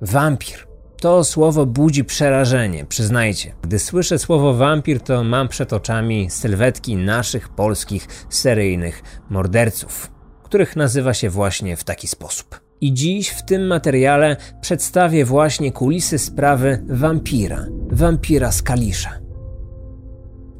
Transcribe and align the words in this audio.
Wampir. 0.00 0.66
To 1.00 1.24
słowo 1.24 1.66
budzi 1.66 2.04
przerażenie, 2.04 2.84
przyznajcie. 2.84 3.54
Gdy 3.62 3.78
słyszę 3.78 4.18
słowo 4.18 4.54
wampir, 4.54 5.00
to 5.00 5.24
mam 5.24 5.48
przed 5.48 5.72
oczami 5.72 6.30
sylwetki 6.30 6.96
naszych 6.96 7.48
polskich 7.48 8.08
seryjnych 8.28 9.02
morderców, 9.30 10.12
których 10.42 10.76
nazywa 10.76 11.14
się 11.14 11.30
właśnie 11.30 11.76
w 11.76 11.84
taki 11.84 12.08
sposób. 12.08 12.60
I 12.80 12.94
dziś 12.94 13.28
w 13.28 13.44
tym 13.44 13.66
materiale 13.66 14.36
przedstawię 14.60 15.24
właśnie 15.24 15.72
kulisy 15.72 16.18
sprawy 16.18 16.84
wampira, 16.88 17.66
wampira 17.90 18.52
z 18.52 18.62
Kalisza. 18.62 19.25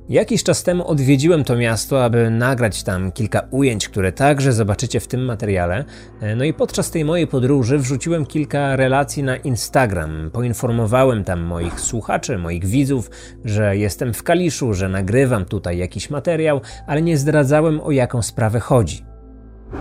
Jakiś 0.08 0.42
czas 0.42 0.62
temu 0.62 0.88
odwiedziłem 0.88 1.44
to 1.44 1.56
miasto, 1.56 2.04
aby 2.04 2.30
nagrać 2.30 2.82
tam 2.82 3.12
kilka 3.12 3.48
ujęć, 3.50 3.88
które 3.88 4.12
także 4.12 4.52
zobaczycie 4.52 5.00
w 5.00 5.08
tym 5.08 5.24
materiale. 5.24 5.84
No 6.36 6.44
i 6.44 6.54
podczas 6.54 6.90
tej 6.90 7.04
mojej 7.04 7.26
podróży 7.26 7.78
wrzuciłem 7.78 8.26
kilka 8.26 8.76
relacji 8.76 9.22
na 9.22 9.36
Instagram. 9.36 10.30
Poinformowałem 10.32 11.24
tam 11.24 11.40
moich 11.40 11.80
słuchaczy, 11.80 12.38
moich 12.38 12.64
widzów, 12.64 13.10
że 13.44 13.76
jestem 13.76 14.14
w 14.14 14.22
Kaliszu, 14.22 14.74
że 14.74 14.88
nagrywam 14.88 15.44
tutaj 15.44 15.78
jakiś 15.78 16.10
materiał, 16.10 16.60
ale 16.86 17.02
nie 17.02 17.16
zdradzałem 17.16 17.80
o 17.80 17.90
jaką 17.90 18.22
sprawę 18.22 18.60
chodzi. 18.60 19.15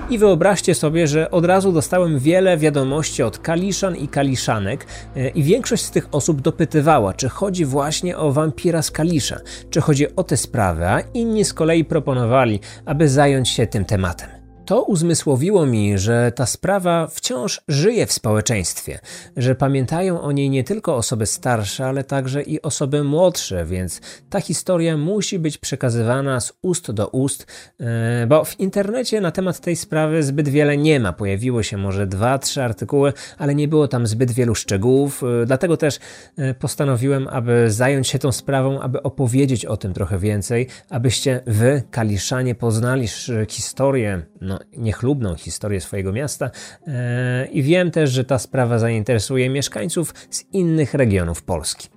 I 0.09 0.17
wyobraźcie 0.17 0.75
sobie, 0.75 1.07
że 1.07 1.31
od 1.31 1.45
razu 1.45 1.71
dostałem 1.71 2.19
wiele 2.19 2.57
wiadomości 2.57 3.23
od 3.23 3.39
kaliszan 3.39 3.95
i 3.95 4.07
kaliszanek, 4.07 4.85
e, 5.15 5.29
i 5.29 5.43
większość 5.43 5.83
z 5.83 5.91
tych 5.91 6.07
osób 6.11 6.41
dopytywała, 6.41 7.13
czy 7.13 7.29
chodzi 7.29 7.65
właśnie 7.65 8.17
o 8.17 8.31
wampira 8.31 8.81
z 8.81 8.91
Kalisza, 8.91 9.39
czy 9.69 9.81
chodzi 9.81 10.15
o 10.15 10.23
tę 10.23 10.37
sprawę, 10.37 10.91
a 10.91 11.01
inni 11.13 11.45
z 11.45 11.53
kolei 11.53 11.85
proponowali, 11.85 12.59
aby 12.85 13.09
zająć 13.09 13.49
się 13.49 13.67
tym 13.67 13.85
tematem. 13.85 14.34
To 14.65 14.83
uzmysłowiło 14.83 15.65
mi, 15.65 15.97
że 15.97 16.31
ta 16.35 16.45
sprawa 16.45 17.07
wciąż 17.07 17.61
żyje 17.67 18.05
w 18.05 18.13
społeczeństwie, 18.13 18.99
że 19.37 19.55
pamiętają 19.55 20.21
o 20.21 20.31
niej 20.31 20.49
nie 20.49 20.63
tylko 20.63 20.95
osoby 20.95 21.25
starsze, 21.25 21.85
ale 21.85 22.03
także 22.03 22.41
i 22.41 22.61
osoby 22.61 23.03
młodsze, 23.03 23.65
więc 23.65 24.01
ta 24.29 24.41
historia 24.41 24.97
musi 24.97 25.39
być 25.39 25.57
przekazywana 25.57 26.39
z 26.39 26.53
ust 26.61 26.91
do 26.91 27.07
ust, 27.07 27.47
e, 27.79 28.27
bo 28.27 28.45
w 28.45 28.59
internecie 28.59 29.21
na 29.21 29.31
temat 29.31 29.59
tej 29.59 29.75
sprawy 29.75 30.23
zbyt 30.23 30.49
wiele 30.49 30.77
nie 30.77 30.99
ma. 30.99 31.13
Pojawiło 31.13 31.63
się 31.63 31.77
może 31.77 32.07
dwa, 32.07 32.39
trzy 32.39 32.63
artykuły, 32.63 33.13
ale 33.37 33.55
nie 33.55 33.67
było 33.67 33.87
tam 33.87 34.07
zbyt 34.07 34.31
wielu 34.31 34.55
szczegółów, 34.55 35.23
e, 35.23 35.45
dlatego 35.45 35.77
też 35.77 35.99
e, 36.37 36.53
postanowiłem, 36.53 37.27
aby 37.27 37.71
zająć 37.71 38.07
się 38.07 38.19
tą 38.19 38.31
sprawą, 38.31 38.79
aby 38.79 39.03
opowiedzieć 39.03 39.65
o 39.65 39.77
tym 39.77 39.93
trochę 39.93 40.19
więcej, 40.19 40.67
abyście 40.89 41.41
wy, 41.47 41.83
Kaliszanie, 41.91 42.55
poznali 42.55 43.07
historię 43.49 44.21
no, 44.41 44.54
no, 44.59 44.81
niechlubną 44.81 45.35
historię 45.35 45.81
swojego 45.81 46.13
miasta 46.13 46.51
e, 46.87 47.45
i 47.45 47.63
wiem 47.63 47.91
też, 47.91 48.11
że 48.11 48.23
ta 48.23 48.39
sprawa 48.39 48.79
zainteresuje 48.79 49.49
mieszkańców 49.49 50.13
z 50.29 50.43
innych 50.53 50.93
regionów 50.93 51.43
Polski. 51.43 51.89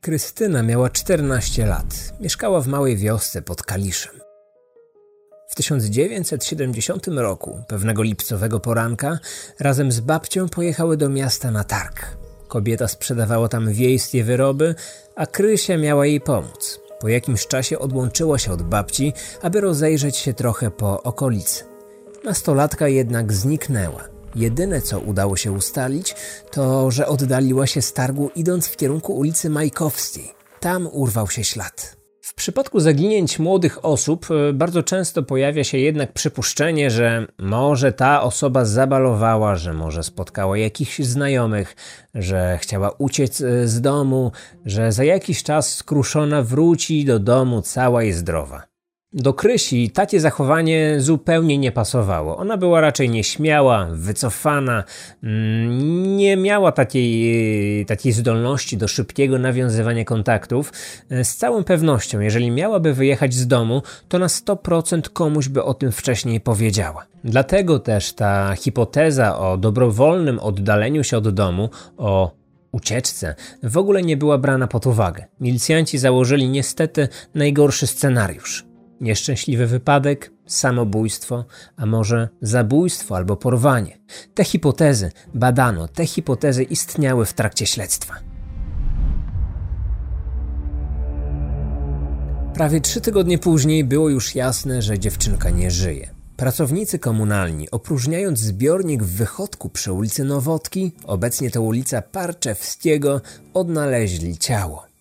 Krystyna 0.00 0.62
miała 0.62 0.90
14 0.90 1.66
lat. 1.66 2.14
Mieszkała 2.20 2.60
w 2.60 2.66
małej 2.66 2.96
wiosce 2.96 3.42
pod 3.42 3.62
Kaliszem. 3.62 4.12
W 5.48 5.54
1970 5.54 7.06
roku, 7.06 7.62
pewnego 7.68 8.02
lipcowego 8.02 8.60
poranka, 8.60 9.18
razem 9.60 9.92
z 9.92 10.00
babcią 10.00 10.48
pojechały 10.48 10.96
do 10.96 11.08
miasta 11.08 11.50
na 11.50 11.64
targ. 11.64 12.16
Kobieta 12.48 12.88
sprzedawała 12.88 13.48
tam 13.48 13.72
wiejskie 13.72 14.24
wyroby, 14.24 14.74
a 15.16 15.26
Krysia 15.26 15.76
miała 15.76 16.06
jej 16.06 16.20
pomóc. 16.20 16.81
Po 17.02 17.08
jakimś 17.08 17.46
czasie 17.46 17.78
odłączyła 17.78 18.38
się 18.38 18.52
od 18.52 18.62
babci, 18.62 19.12
aby 19.42 19.60
rozejrzeć 19.60 20.16
się 20.16 20.34
trochę 20.34 20.70
po 20.70 21.02
okolicy. 21.02 21.64
Nastolatka 22.24 22.88
jednak 22.88 23.32
zniknęła. 23.32 24.04
Jedyne 24.34 24.82
co 24.82 25.00
udało 25.00 25.36
się 25.36 25.52
ustalić, 25.52 26.14
to 26.50 26.90
że 26.90 27.06
oddaliła 27.06 27.66
się 27.66 27.82
z 27.82 27.92
targu 27.92 28.30
idąc 28.36 28.66
w 28.66 28.76
kierunku 28.76 29.16
ulicy 29.16 29.50
Majkowskiej. 29.50 30.34
Tam 30.60 30.88
urwał 30.92 31.28
się 31.28 31.44
ślad. 31.44 32.01
W 32.24 32.34
przypadku 32.34 32.80
zaginięć 32.80 33.38
młodych 33.38 33.84
osób 33.84 34.26
e, 34.30 34.52
bardzo 34.52 34.82
często 34.82 35.22
pojawia 35.22 35.64
się 35.64 35.78
jednak 35.78 36.12
przypuszczenie, 36.12 36.90
że 36.90 37.26
może 37.38 37.92
ta 37.92 38.22
osoba 38.22 38.64
zabalowała, 38.64 39.56
że 39.56 39.72
może 39.72 40.02
spotkała 40.02 40.58
jakichś 40.58 40.98
znajomych, 40.98 41.76
że 42.14 42.58
chciała 42.60 42.90
uciec 42.98 43.40
e, 43.40 43.68
z 43.68 43.80
domu, 43.80 44.32
że 44.66 44.92
za 44.92 45.04
jakiś 45.04 45.42
czas 45.42 45.74
skruszona 45.74 46.42
wróci 46.42 47.04
do 47.04 47.18
domu 47.18 47.62
cała 47.62 48.04
i 48.04 48.12
zdrowa. 48.12 48.71
Do 49.14 49.34
Krysi 49.34 49.90
takie 49.90 50.20
zachowanie 50.20 51.00
zupełnie 51.00 51.58
nie 51.58 51.72
pasowało. 51.72 52.36
Ona 52.36 52.56
była 52.56 52.80
raczej 52.80 53.10
nieśmiała, 53.10 53.88
wycofana, 53.92 54.84
mm, 55.22 56.16
nie 56.16 56.36
miała 56.36 56.72
takiej, 56.72 57.86
takiej 57.86 58.12
zdolności 58.12 58.76
do 58.76 58.88
szybkiego 58.88 59.38
nawiązywania 59.38 60.04
kontaktów. 60.04 60.72
Z 61.22 61.36
całą 61.36 61.64
pewnością, 61.64 62.20
jeżeli 62.20 62.50
miałaby 62.50 62.94
wyjechać 62.94 63.34
z 63.34 63.46
domu, 63.46 63.82
to 64.08 64.18
na 64.18 64.26
100% 64.26 65.08
komuś 65.08 65.48
by 65.48 65.64
o 65.64 65.74
tym 65.74 65.92
wcześniej 65.92 66.40
powiedziała. 66.40 67.06
Dlatego 67.24 67.78
też 67.78 68.12
ta 68.12 68.54
hipoteza 68.54 69.38
o 69.38 69.58
dobrowolnym 69.58 70.38
oddaleniu 70.38 71.04
się 71.04 71.16
od 71.16 71.34
domu, 71.34 71.70
o 71.96 72.30
ucieczce, 72.72 73.34
w 73.62 73.76
ogóle 73.76 74.02
nie 74.02 74.16
była 74.16 74.38
brana 74.38 74.66
pod 74.66 74.86
uwagę. 74.86 75.24
Milicjanci 75.40 75.98
założyli 75.98 76.48
niestety 76.48 77.08
najgorszy 77.34 77.86
scenariusz 77.86 78.71
nieszczęśliwy 79.02 79.66
wypadek, 79.66 80.30
samobójstwo, 80.46 81.44
a 81.76 81.86
może 81.86 82.28
zabójstwo 82.42 83.16
albo 83.16 83.36
porwanie. 83.36 83.98
Te 84.34 84.44
hipotezy 84.44 85.12
badano, 85.34 85.88
te 85.88 86.06
hipotezy 86.06 86.62
istniały 86.62 87.26
w 87.26 87.32
trakcie 87.34 87.66
śledztwa. 87.66 88.14
Prawie 92.54 92.80
trzy 92.80 93.00
tygodnie 93.00 93.38
później 93.38 93.84
było 93.84 94.08
już 94.08 94.34
jasne, 94.34 94.82
że 94.82 94.98
dziewczynka 94.98 95.50
nie 95.50 95.70
żyje. 95.70 96.10
Pracownicy 96.36 96.98
komunalni, 96.98 97.70
opróżniając 97.70 98.38
zbiornik 98.38 99.02
w 99.02 99.16
wychodku 99.16 99.68
przy 99.68 99.92
ulicy 99.92 100.24
Nowotki, 100.24 100.92
obecnie 101.04 101.50
to 101.50 101.62
ulica 101.62 102.02
Parczewskiego, 102.02 103.20
odnaleźli 103.54 104.38
ciało. 104.38 104.91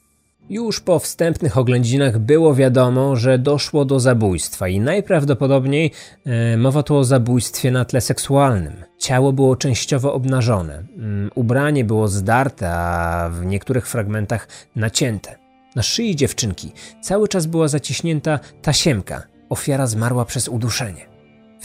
Już 0.52 0.80
po 0.80 1.00
wstępnych 1.00 1.58
oględzinach 1.58 2.20
było 2.20 2.56
wiadomo, 2.56 3.16
że 3.16 3.40
doszło 3.40 3.86
do 3.86 4.00
zabójstwa 4.00 4.68
i 4.68 4.80
najprawdopodobniej 4.80 5.92
e, 6.26 6.58
mowa 6.58 6.84
tu 6.84 6.96
o 6.96 7.04
zabójstwie 7.04 7.72
na 7.72 7.86
tle 7.86 8.02
seksualnym. 8.02 8.74
Ciało 8.98 9.34
było 9.34 9.56
częściowo 9.56 10.14
obnażone, 10.14 10.84
mm, 10.98 11.32
ubranie 11.36 11.86
było 11.86 12.08
zdarte, 12.08 12.70
a 12.70 13.30
w 13.30 13.46
niektórych 13.46 13.88
fragmentach 13.88 14.48
nacięte. 14.76 15.36
Na 15.76 15.84
szyi 15.84 16.16
dziewczynki 16.16 16.72
cały 17.02 17.28
czas 17.28 17.46
była 17.46 17.68
zaciśnięta 17.68 18.40
tasiemka. 18.62 19.24
Ofiara 19.50 19.88
zmarła 19.88 20.26
przez 20.26 20.48
uduszenie. 20.48 21.11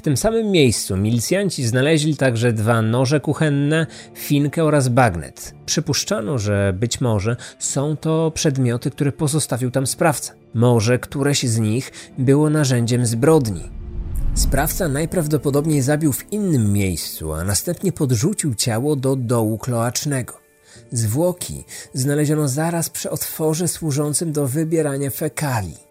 Tym 0.07 0.17
samym 0.17 0.51
miejscu 0.51 0.97
milicjanci 0.97 1.67
znaleźli 1.67 2.17
także 2.17 2.53
dwa 2.53 2.83
noże 2.83 3.21
kuchenne, 3.21 3.87
finkę 4.15 4.65
oraz 4.65 4.89
bagnet. 4.89 5.55
Przypuszczano, 5.67 6.39
że 6.39 6.75
być 6.79 7.01
może 7.01 7.37
są 7.59 7.97
to 7.97 8.31
przedmioty, 8.35 8.91
które 8.91 9.13
pozostawił 9.13 9.71
tam 9.71 9.87
sprawca. 9.87 10.33
Może 10.55 10.99
któreś 10.99 11.43
z 11.43 11.59
nich 11.59 11.93
było 12.19 12.51
narzędziem 12.51 13.07
zbrodni. 13.07 13.63
Sprawca 14.35 14.89
najprawdopodobniej 14.89 15.83
zabił 15.83 16.13
w 16.13 16.33
innym 16.33 16.73
miejscu, 16.73 17.33
a 17.33 17.45
następnie 17.45 17.93
podrzucił 17.93 18.55
ciało 18.55 18.97
do 18.97 19.17
dołu 19.17 19.59
kloacznego. 19.59 20.39
Zwłoki 20.93 21.65
znaleziono 21.95 22.49
zaraz 22.49 22.91
przy 22.91 23.11
otworze 23.11 23.69
służącym 23.69 24.33
do 24.33 24.47
wybierania 24.47 25.11
fekali. 25.11 25.86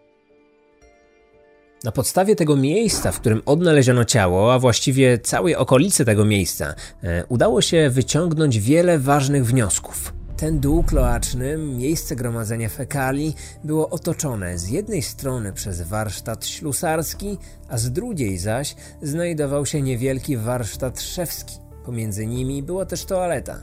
Na 1.83 1.91
podstawie 1.91 2.35
tego 2.35 2.55
miejsca, 2.55 3.11
w 3.11 3.19
którym 3.19 3.41
odnaleziono 3.45 4.05
ciało, 4.05 4.53
a 4.53 4.59
właściwie 4.59 5.19
całej 5.19 5.55
okolicy 5.55 6.05
tego 6.05 6.25
miejsca, 6.25 6.73
e, 7.03 7.25
udało 7.25 7.61
się 7.61 7.89
wyciągnąć 7.89 8.59
wiele 8.59 8.99
ważnych 8.99 9.45
wniosków. 9.45 10.13
Ten 10.37 10.59
dół 10.59 10.83
kloaczny, 10.83 11.57
miejsce 11.57 12.15
gromadzenia 12.15 12.69
fekali, 12.69 13.33
było 13.63 13.89
otoczone 13.89 14.57
z 14.57 14.69
jednej 14.69 15.01
strony 15.01 15.53
przez 15.53 15.81
warsztat 15.81 16.45
ślusarski, 16.45 17.37
a 17.69 17.77
z 17.77 17.91
drugiej 17.91 18.37
zaś 18.37 18.75
znajdował 19.01 19.65
się 19.65 19.81
niewielki 19.81 20.37
warsztat 20.37 21.01
szewski. 21.01 21.55
Pomiędzy 21.85 22.25
nimi 22.25 22.63
była 22.63 22.85
też 22.85 23.05
toaleta. 23.05 23.61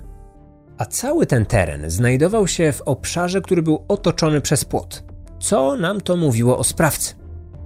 A 0.78 0.84
cały 0.84 1.26
ten 1.26 1.46
teren 1.46 1.90
znajdował 1.90 2.48
się 2.48 2.72
w 2.72 2.80
obszarze, 2.80 3.40
który 3.40 3.62
był 3.62 3.84
otoczony 3.88 4.40
przez 4.40 4.64
płot. 4.64 5.04
Co 5.40 5.76
nam 5.76 6.00
to 6.00 6.16
mówiło 6.16 6.58
o 6.58 6.64
sprawcy? 6.64 7.21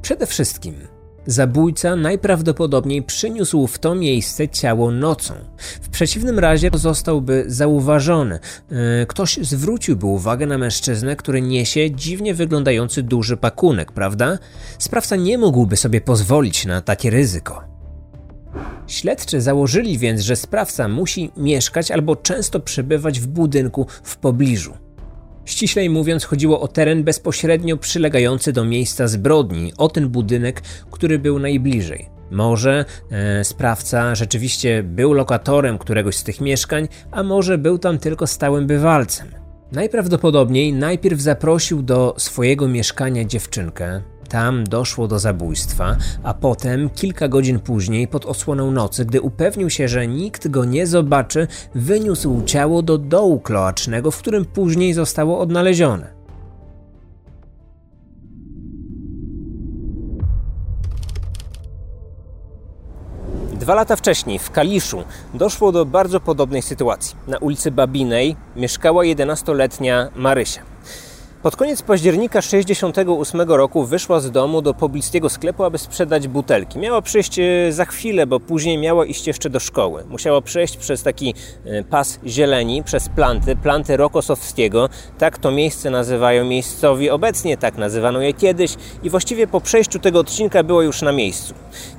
Przede 0.06 0.26
wszystkim 0.26 0.74
zabójca 1.26 1.96
najprawdopodobniej 1.96 3.02
przyniósł 3.02 3.66
w 3.66 3.78
to 3.78 3.94
miejsce 3.94 4.48
ciało 4.48 4.90
nocą. 4.90 5.34
W 5.82 5.88
przeciwnym 5.88 6.38
razie 6.38 6.70
zostałby 6.74 7.44
zauważony. 7.46 8.38
E, 8.70 9.06
ktoś 9.06 9.38
zwróciłby 9.42 10.06
uwagę 10.06 10.46
na 10.46 10.58
mężczyznę, 10.58 11.16
który 11.16 11.42
niesie 11.42 11.90
dziwnie 11.90 12.34
wyglądający 12.34 13.02
duży 13.02 13.36
pakunek, 13.36 13.92
prawda? 13.92 14.38
Sprawca 14.78 15.16
nie 15.16 15.38
mógłby 15.38 15.76
sobie 15.76 16.00
pozwolić 16.00 16.66
na 16.66 16.80
takie 16.80 17.10
ryzyko. 17.10 17.64
Śledczy 18.86 19.40
założyli 19.40 19.98
więc, 19.98 20.20
że 20.20 20.36
sprawca 20.36 20.88
musi 20.88 21.30
mieszkać 21.36 21.90
albo 21.90 22.16
często 22.16 22.60
przebywać 22.60 23.20
w 23.20 23.26
budynku 23.26 23.86
w 24.02 24.16
pobliżu. 24.16 24.85
Ściślej 25.46 25.90
mówiąc, 25.90 26.24
chodziło 26.24 26.60
o 26.60 26.68
teren 26.68 27.04
bezpośrednio 27.04 27.76
przylegający 27.76 28.52
do 28.52 28.64
miejsca 28.64 29.08
zbrodni, 29.08 29.72
o 29.78 29.88
ten 29.88 30.08
budynek, 30.08 30.62
który 30.90 31.18
był 31.18 31.38
najbliżej. 31.38 32.08
Może 32.30 32.84
e, 33.10 33.44
sprawca 33.44 34.14
rzeczywiście 34.14 34.82
był 34.82 35.12
lokatorem 35.12 35.78
któregoś 35.78 36.16
z 36.16 36.24
tych 36.24 36.40
mieszkań, 36.40 36.88
a 37.10 37.22
może 37.22 37.58
był 37.58 37.78
tam 37.78 37.98
tylko 37.98 38.26
stałym 38.26 38.66
bywalcem. 38.66 39.28
Najprawdopodobniej 39.72 40.72
najpierw 40.72 41.20
zaprosił 41.20 41.82
do 41.82 42.14
swojego 42.18 42.68
mieszkania 42.68 43.24
dziewczynkę, 43.24 44.02
tam 44.26 44.64
doszło 44.64 45.08
do 45.08 45.18
zabójstwa, 45.18 45.96
a 46.22 46.34
potem, 46.34 46.90
kilka 46.90 47.28
godzin 47.28 47.60
później, 47.60 48.08
pod 48.08 48.26
osłoną 48.26 48.70
nocy, 48.70 49.04
gdy 49.04 49.20
upewnił 49.20 49.70
się, 49.70 49.88
że 49.88 50.06
nikt 50.06 50.48
go 50.48 50.64
nie 50.64 50.86
zobaczy, 50.86 51.48
wyniósł 51.74 52.42
ciało 52.46 52.82
do 52.82 52.98
dołu 52.98 53.40
kloacznego, 53.40 54.10
w 54.10 54.18
którym 54.18 54.44
później 54.44 54.92
zostało 54.92 55.38
odnalezione. 55.38 56.16
Dwa 63.66 63.74
lata 63.74 63.96
wcześniej 63.96 64.38
w 64.38 64.50
Kaliszu 64.50 65.04
doszło 65.34 65.72
do 65.72 65.86
bardzo 65.86 66.20
podobnej 66.20 66.62
sytuacji. 66.62 67.16
Na 67.26 67.38
ulicy 67.38 67.70
Babinej 67.70 68.36
mieszkała 68.56 69.02
11-letnia 69.02 70.08
Marysia. 70.16 70.75
Pod 71.42 71.56
koniec 71.56 71.82
października 71.82 72.42
1968 72.42 73.40
roku 73.40 73.84
wyszła 73.84 74.20
z 74.20 74.30
domu 74.30 74.62
do 74.62 74.74
pobliskiego 74.74 75.28
sklepu, 75.28 75.64
aby 75.64 75.78
sprzedać 75.78 76.28
butelki. 76.28 76.78
Miała 76.78 77.02
przyjść 77.02 77.38
e, 77.38 77.72
za 77.72 77.84
chwilę, 77.84 78.26
bo 78.26 78.40
później 78.40 78.78
miała 78.78 79.06
iść 79.06 79.26
jeszcze 79.26 79.50
do 79.50 79.60
szkoły. 79.60 80.04
Musiała 80.08 80.40
przejść 80.40 80.76
przez 80.76 81.02
taki 81.02 81.34
e, 81.64 81.84
pas 81.84 82.18
zieleni, 82.26 82.82
przez 82.82 83.08
planty, 83.08 83.56
planty 83.56 83.96
Rokosowskiego. 83.96 84.88
Tak 85.18 85.38
to 85.38 85.50
miejsce 85.50 85.90
nazywają 85.90 86.44
miejscowi 86.44 87.10
obecnie, 87.10 87.56
tak 87.56 87.78
nazywano 87.78 88.20
je 88.20 88.32
kiedyś 88.32 88.74
i 89.02 89.10
właściwie 89.10 89.46
po 89.46 89.60
przejściu 89.60 89.98
tego 89.98 90.18
odcinka 90.18 90.62
było 90.62 90.82
już 90.82 91.02
na 91.02 91.12
miejscu. 91.12 91.54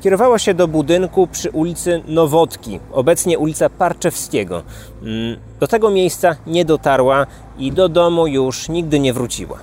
Kierowała 0.08 0.40
się 0.40 0.54
do 0.54 0.68
budynku 0.68 1.28
przy 1.28 1.52
ulicy 1.52 2.02
Nowotki, 2.08 2.80
obecnie 2.92 3.40
ulica 3.40 3.70
Parczewskiego. 3.70 4.64
Mm, 5.04 5.38
do 5.60 5.68
tego 5.68 5.92
miejsca 5.92 6.36
nie 6.48 6.66
dotarła 6.66 7.28
i 7.58 7.72
do 7.72 7.90
domu 7.90 8.28
już 8.28 8.70
nigdy 8.70 9.00
nie 9.00 9.14
wróciła. 9.14 9.58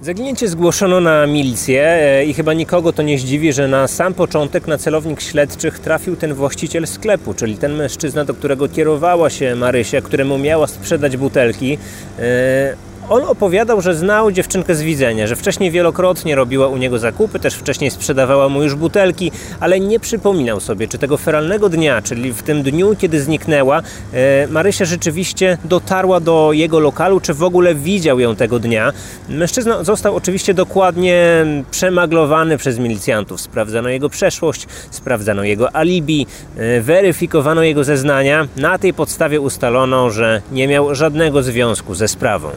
Zaginięcie 0.00 0.48
zgłoszono 0.48 1.00
na 1.00 1.26
milicję 1.26 1.82
e, 1.82 2.24
i 2.24 2.34
chyba 2.34 2.52
nikogo 2.54 2.92
to 2.92 3.02
nie 3.02 3.18
zdziwi, 3.18 3.52
że 3.52 3.68
na 3.68 3.88
sam 3.88 4.14
początek 4.14 4.66
na 4.66 4.78
celownik 4.78 5.20
śledczych 5.20 5.78
trafił 5.78 6.16
ten 6.16 6.34
właściciel 6.34 6.86
sklepu, 6.86 7.34
czyli 7.34 7.56
ten 7.56 7.76
mężczyzna, 7.76 8.24
do 8.24 8.34
którego 8.34 8.68
kierowała 8.68 9.30
się 9.30 9.54
Marysia, 9.54 10.00
któremu 10.00 10.38
miała 10.38 10.66
sprzedać 10.66 11.16
butelki. 11.16 11.78
On 13.10 13.24
opowiadał, 13.24 13.80
że 13.80 13.94
znał 13.94 14.32
dziewczynkę 14.32 14.74
z 14.74 14.82
widzenia, 14.82 15.26
że 15.26 15.36
wcześniej 15.36 15.70
wielokrotnie 15.70 16.34
robiła 16.34 16.68
u 16.68 16.76
niego 16.76 16.98
zakupy, 16.98 17.38
też 17.40 17.54
wcześniej 17.54 17.90
sprzedawała 17.90 18.48
mu 18.48 18.62
już 18.62 18.74
butelki, 18.74 19.32
ale 19.60 19.80
nie 19.80 20.00
przypominał 20.00 20.60
sobie, 20.60 20.88
czy 20.88 20.98
tego 20.98 21.16
feralnego 21.16 21.68
dnia, 21.68 22.02
czyli 22.02 22.32
w 22.32 22.42
tym 22.42 22.62
dniu, 22.62 22.96
kiedy 22.98 23.20
zniknęła, 23.20 23.82
e, 24.12 24.46
Marysia 24.46 24.84
rzeczywiście 24.84 25.58
dotarła 25.64 26.20
do 26.20 26.52
jego 26.52 26.80
lokalu, 26.80 27.20
czy 27.20 27.34
w 27.34 27.42
ogóle 27.42 27.74
widział 27.74 28.20
ją 28.20 28.36
tego 28.36 28.58
dnia. 28.58 28.92
Mężczyzna 29.28 29.84
został 29.84 30.16
oczywiście 30.16 30.54
dokładnie 30.54 31.46
przemaglowany 31.70 32.58
przez 32.58 32.78
milicjantów. 32.78 33.40
Sprawdzano 33.40 33.88
jego 33.88 34.08
przeszłość, 34.08 34.66
sprawdzano 34.90 35.44
jego 35.44 35.76
alibi, 35.76 36.26
e, 36.56 36.80
weryfikowano 36.80 37.62
jego 37.62 37.84
zeznania. 37.84 38.48
Na 38.56 38.78
tej 38.78 38.94
podstawie 38.94 39.40
ustalono, 39.40 40.10
że 40.10 40.42
nie 40.52 40.68
miał 40.68 40.94
żadnego 40.94 41.42
związku 41.42 41.94
ze 41.94 42.08
sprawą. 42.08 42.50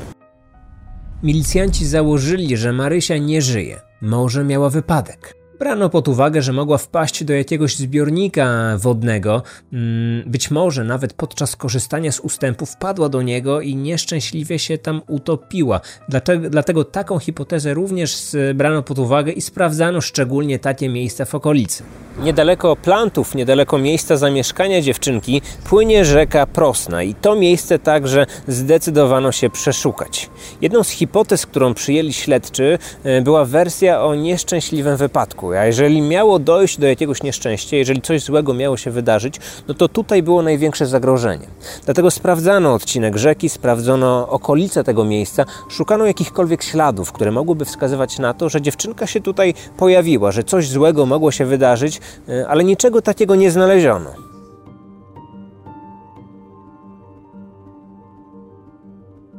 Milicjanci 1.23 1.85
założyli, 1.85 2.57
że 2.57 2.73
Marysia 2.73 3.17
nie 3.17 3.41
żyje. 3.41 3.81
Może 4.01 4.43
miała 4.43 4.69
wypadek. 4.69 5.35
Brano 5.59 5.89
pod 5.89 6.07
uwagę, 6.07 6.41
że 6.41 6.53
mogła 6.53 6.77
wpaść 6.77 7.23
do 7.23 7.33
jakiegoś 7.33 7.75
zbiornika 7.75 8.77
wodnego, 8.77 9.43
mm, 9.73 10.23
być 10.29 10.51
może 10.51 10.83
nawet 10.83 11.13
podczas 11.13 11.55
korzystania 11.55 12.11
z 12.11 12.19
ustępu 12.19 12.65
wpadła 12.65 13.09
do 13.09 13.21
niego 13.21 13.61
i 13.61 13.75
nieszczęśliwie 13.75 14.59
się 14.59 14.77
tam 14.77 15.01
utopiła. 15.07 15.81
Dlatego, 16.09 16.49
dlatego 16.49 16.85
taką 16.85 17.19
hipotezę 17.19 17.73
również 17.73 18.35
brano 18.55 18.83
pod 18.83 18.99
uwagę 18.99 19.31
i 19.31 19.41
sprawdzano 19.41 20.01
szczególnie 20.01 20.59
takie 20.59 20.89
miejsca 20.89 21.25
w 21.25 21.35
okolicy. 21.35 21.83
Niedaleko 22.19 22.75
plantów, 22.75 23.35
niedaleko 23.35 23.77
miejsca 23.77 24.17
zamieszkania 24.17 24.81
dziewczynki 24.81 25.41
płynie 25.69 26.05
rzeka 26.05 26.45
Prosna 26.45 27.03
i 27.03 27.15
to 27.15 27.35
miejsce 27.35 27.79
także 27.79 28.25
zdecydowano 28.47 29.31
się 29.31 29.49
przeszukać. 29.49 30.29
Jedną 30.61 30.83
z 30.83 30.89
hipotez, 30.89 31.45
którą 31.45 31.73
przyjęli 31.73 32.13
śledczy, 32.13 32.77
e, 33.03 33.21
była 33.21 33.45
wersja 33.45 34.03
o 34.03 34.15
nieszczęśliwym 34.15 34.97
wypadku. 34.97 35.51
A 35.51 35.65
jeżeli 35.65 36.01
miało 36.01 36.39
dojść 36.39 36.79
do 36.79 36.87
jakiegoś 36.87 37.23
nieszczęścia, 37.23 37.77
jeżeli 37.77 38.01
coś 38.01 38.21
złego 38.21 38.53
miało 38.53 38.77
się 38.77 38.91
wydarzyć, 38.91 39.35
no 39.67 39.73
to 39.73 39.87
tutaj 39.87 40.23
było 40.23 40.41
największe 40.41 40.85
zagrożenie. 40.85 41.47
Dlatego 41.85 42.11
sprawdzano 42.11 42.73
odcinek 42.73 43.17
rzeki, 43.17 43.49
sprawdzono 43.49 44.29
okolice 44.29 44.83
tego 44.83 45.05
miejsca, 45.05 45.45
szukano 45.69 46.05
jakichkolwiek 46.05 46.63
śladów, 46.63 47.11
które 47.11 47.31
mogłyby 47.31 47.65
wskazywać 47.65 48.19
na 48.19 48.33
to, 48.33 48.49
że 48.49 48.61
dziewczynka 48.61 49.07
się 49.07 49.21
tutaj 49.21 49.53
pojawiła, 49.77 50.31
że 50.31 50.43
coś 50.43 50.69
złego 50.69 51.05
mogło 51.05 51.31
się 51.31 51.45
wydarzyć, 51.45 52.00
e, 52.29 52.47
ale 52.47 52.63
niczego 52.63 53.01
takiego 53.01 53.35
nie 53.35 53.51
znaleziono. 53.51 54.31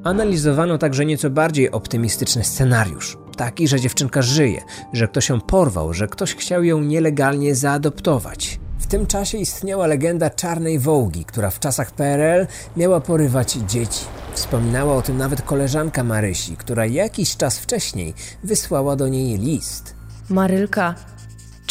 Analizowano 0.05 0.79
także 0.79 1.05
nieco 1.07 1.31
bardziej 1.31 1.71
optymistyczny 1.71 2.45
scenariusz. 2.45 3.19
Taki, 3.37 3.69
że 3.69 3.81
dziewczynka 3.81 4.23
żyje, 4.23 4.63
że 4.93 5.09
ktoś 5.09 5.29
ją 5.29 5.41
porwał, 5.41 5.95
że 5.95 6.09
ktoś 6.09 6.35
chciał 6.35 6.65
ją 6.65 6.81
nielegalnie 6.81 7.55
zaadoptować. 7.55 8.61
W 8.79 8.87
tym 8.87 9.07
czasie 9.07 9.39
istniała 9.39 9.87
legenda 9.87 10.31
czarnej 10.31 10.79
wołgi, 10.79 11.25
która 11.25 11.51
w 11.51 11.61
czasach 11.61 11.91
PRL 11.91 12.47
miała 12.77 13.01
porywać 13.01 13.53
dzieci. 13.53 14.05
Wspominała 14.35 14.95
o 14.95 15.03
tym 15.03 15.17
nawet 15.17 15.43
koleżanka 15.43 16.05
Marysi, 16.05 16.57
która 16.57 16.87
jakiś 16.87 17.37
czas 17.37 17.59
wcześniej 17.59 18.15
wysłała 18.45 18.97
do 18.97 19.09
niej 19.09 19.39
list. 19.39 19.95
Marylka, 20.29 20.95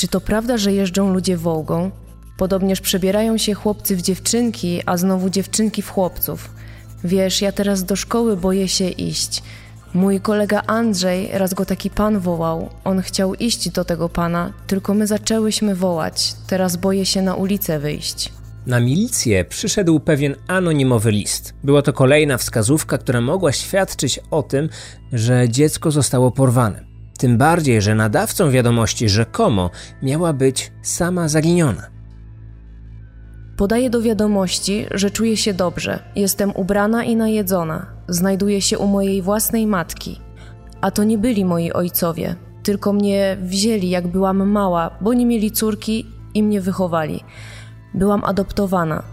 czy 0.01 0.07
to 0.07 0.21
prawda, 0.21 0.57
że 0.57 0.73
jeżdżą 0.73 1.13
ludzie 1.13 1.37
wołgą? 1.37 1.91
Podobnież 2.37 2.81
przebierają 2.81 3.37
się 3.37 3.53
chłopcy 3.53 3.95
w 3.95 4.01
dziewczynki, 4.01 4.81
a 4.85 4.97
znowu 4.97 5.29
dziewczynki 5.29 5.81
w 5.81 5.89
chłopców. 5.89 6.49
Wiesz, 7.03 7.41
ja 7.41 7.51
teraz 7.51 7.83
do 7.83 7.95
szkoły 7.95 8.37
boję 8.37 8.67
się 8.67 8.89
iść. 8.89 9.43
Mój 9.93 10.21
kolega 10.21 10.61
Andrzej, 10.67 11.29
raz 11.33 11.53
go 11.53 11.65
taki 11.65 11.89
pan 11.89 12.19
wołał. 12.19 12.69
On 12.83 13.01
chciał 13.01 13.35
iść 13.35 13.69
do 13.69 13.85
tego 13.85 14.09
pana, 14.09 14.53
tylko 14.67 14.93
my 14.93 15.07
zaczęłyśmy 15.07 15.75
wołać. 15.75 16.33
Teraz 16.47 16.77
boję 16.77 17.05
się 17.05 17.21
na 17.21 17.35
ulicę 17.35 17.79
wyjść. 17.79 18.31
Na 18.65 18.79
milicję 18.79 19.45
przyszedł 19.45 19.99
pewien 19.99 20.35
anonimowy 20.47 21.11
list. 21.11 21.53
Była 21.63 21.81
to 21.81 21.93
kolejna 21.93 22.37
wskazówka, 22.37 22.97
która 22.97 23.21
mogła 23.21 23.51
świadczyć 23.51 24.19
o 24.31 24.43
tym, 24.43 24.69
że 25.13 25.49
dziecko 25.49 25.91
zostało 25.91 26.31
porwane. 26.31 26.90
Tym 27.21 27.37
bardziej, 27.37 27.81
że 27.81 27.95
nadawcą 27.95 28.51
wiadomości 28.51 29.09
rzekomo 29.09 29.69
miała 30.03 30.33
być 30.33 30.71
sama 30.81 31.27
zaginiona. 31.27 31.87
Podaję 33.57 33.89
do 33.89 34.01
wiadomości, 34.01 34.85
że 34.91 35.11
czuję 35.11 35.37
się 35.37 35.53
dobrze. 35.53 35.99
Jestem 36.15 36.51
ubrana 36.55 37.03
i 37.03 37.15
najedzona. 37.15 37.85
Znajduję 38.07 38.61
się 38.61 38.77
u 38.77 38.87
mojej 38.87 39.21
własnej 39.21 39.67
matki. 39.67 40.19
A 40.81 40.91
to 40.91 41.03
nie 41.03 41.17
byli 41.17 41.45
moi 41.45 41.71
ojcowie, 41.71 42.35
tylko 42.63 42.93
mnie 42.93 43.37
wzięli, 43.41 43.89
jak 43.89 44.07
byłam 44.07 44.49
mała, 44.49 44.97
bo 45.01 45.13
nie 45.13 45.25
mieli 45.25 45.51
córki 45.51 46.05
i 46.33 46.43
mnie 46.43 46.61
wychowali. 46.61 47.23
Byłam 47.93 48.23
adoptowana. 48.23 49.03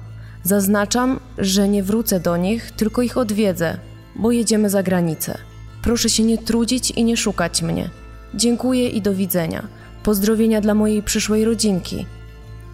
Zaznaczam, 0.42 1.20
że 1.38 1.68
nie 1.68 1.82
wrócę 1.82 2.20
do 2.20 2.36
nich, 2.36 2.70
tylko 2.70 3.02
ich 3.02 3.16
odwiedzę, 3.16 3.78
bo 4.16 4.30
jedziemy 4.30 4.70
za 4.70 4.82
granicę. 4.82 5.47
Proszę 5.88 6.10
się 6.10 6.22
nie 6.22 6.38
trudzić 6.38 6.90
i 6.90 7.04
nie 7.04 7.16
szukać 7.16 7.62
mnie. 7.62 7.90
Dziękuję 8.34 8.88
i 8.88 9.02
do 9.02 9.14
widzenia. 9.14 9.68
Pozdrowienia 10.02 10.60
dla 10.60 10.74
mojej 10.74 11.02
przyszłej 11.02 11.44
rodzinki. 11.44 12.06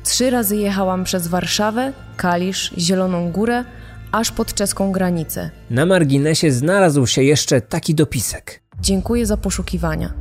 Trzy 0.04 0.30
razy 0.30 0.56
jechałam 0.56 1.04
przez 1.04 1.26
Warszawę, 1.26 1.92
Kalisz, 2.16 2.72
Zieloną 2.78 3.32
Górę, 3.32 3.64
aż 4.12 4.32
pod 4.32 4.54
czeską 4.54 4.92
granicę. 4.92 5.50
Na 5.70 5.86
marginesie 5.86 6.52
znalazł 6.52 7.06
się 7.06 7.22
jeszcze 7.22 7.60
taki 7.60 7.94
dopisek. 7.94 8.62
Dziękuję 8.80 9.26
za 9.26 9.36
poszukiwania. 9.36 10.14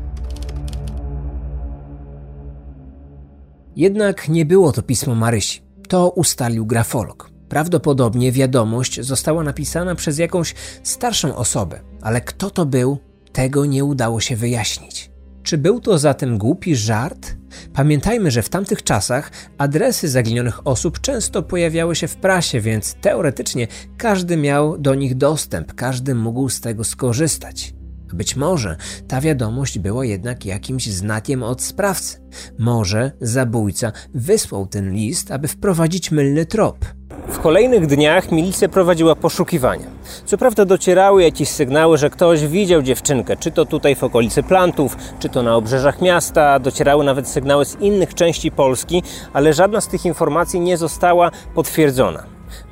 Jednak 3.75 4.29
nie 4.29 4.45
było 4.45 4.71
to 4.71 4.81
pismo 4.81 5.15
Marysi. 5.15 5.61
To 5.87 6.09
ustalił 6.09 6.65
grafolog. 6.65 7.32
Prawdopodobnie 7.53 8.31
wiadomość 8.31 9.01
została 9.01 9.43
napisana 9.43 9.95
przez 9.95 10.17
jakąś 10.17 10.55
starszą 10.83 11.35
osobę, 11.35 11.79
ale 12.01 12.21
kto 12.21 12.49
to 12.49 12.65
był, 12.65 12.97
tego 13.31 13.65
nie 13.65 13.85
udało 13.85 14.19
się 14.19 14.35
wyjaśnić. 14.35 15.11
Czy 15.43 15.57
był 15.57 15.79
to 15.79 15.97
zatem 15.97 16.37
głupi 16.37 16.75
żart? 16.75 17.35
Pamiętajmy, 17.73 18.31
że 18.31 18.41
w 18.41 18.49
tamtych 18.49 18.83
czasach 18.83 19.31
adresy 19.57 20.09
zaginionych 20.09 20.67
osób 20.67 21.01
często 21.01 21.43
pojawiały 21.43 21.95
się 21.95 22.07
w 22.07 22.15
prasie, 22.15 22.61
więc 22.61 22.95
teoretycznie 23.01 23.67
każdy 23.97 24.37
miał 24.37 24.77
do 24.77 24.95
nich 24.95 25.15
dostęp, 25.15 25.73
każdy 25.73 26.15
mógł 26.15 26.49
z 26.49 26.61
tego 26.61 26.83
skorzystać. 26.83 27.73
Być 28.13 28.35
może 28.35 28.77
ta 29.07 29.21
wiadomość 29.21 29.79
była 29.79 30.05
jednak 30.05 30.45
jakimś 30.45 30.87
znakiem 30.87 31.43
od 31.43 31.61
sprawcy. 31.61 32.17
Może 32.59 33.11
zabójca 33.21 33.91
wysłał 34.13 34.67
ten 34.67 34.93
list, 34.93 35.31
aby 35.31 35.47
wprowadzić 35.47 36.11
mylny 36.11 36.45
trop. 36.45 36.85
W 37.27 37.39
kolejnych 37.39 37.87
dniach 37.87 38.31
milicja 38.31 38.69
prowadziła 38.69 39.15
poszukiwania. 39.15 39.87
Co 40.25 40.37
prawda 40.37 40.65
docierały 40.65 41.23
jakieś 41.23 41.49
sygnały, 41.49 41.97
że 41.97 42.09
ktoś 42.09 42.47
widział 42.47 42.81
dziewczynkę, 42.81 43.37
czy 43.37 43.51
to 43.51 43.65
tutaj 43.65 43.95
w 43.95 44.03
okolicy 44.03 44.43
plantów, 44.43 44.97
czy 45.19 45.29
to 45.29 45.43
na 45.43 45.55
obrzeżach 45.55 46.01
miasta, 46.01 46.59
docierały 46.59 47.03
nawet 47.03 47.27
sygnały 47.27 47.65
z 47.65 47.79
innych 47.79 48.13
części 48.13 48.51
Polski, 48.51 49.03
ale 49.33 49.53
żadna 49.53 49.81
z 49.81 49.87
tych 49.87 50.05
informacji 50.05 50.59
nie 50.59 50.77
została 50.77 51.31
potwierdzona. 51.55 52.23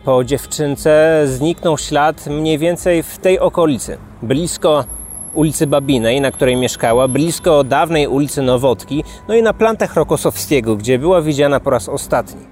Po 0.06 0.24
dziewczynce 0.24 1.24
zniknął 1.26 1.78
ślad 1.78 2.28
mniej 2.28 2.58
więcej 2.58 3.04
w 3.04 3.18
tej 3.18 3.40
okolicy, 3.40 3.98
blisko 4.22 4.86
ulicy 5.34 5.68
Babinej, 5.68 6.22
na 6.22 6.32
której 6.32 6.56
mieszkała, 6.56 7.08
blisko 7.08 7.64
dawnej 7.64 8.08
ulicy 8.08 8.42
Nowotki, 8.42 9.04
no 9.28 9.36
i 9.36 9.44
na 9.44 9.54
plantach 9.54 9.96
Rokosowskiego, 9.96 10.76
gdzie 10.76 11.00
była 11.00 11.22
widziana 11.22 11.60
po 11.60 11.70
raz 11.70 11.90
ostatni. 11.90 12.51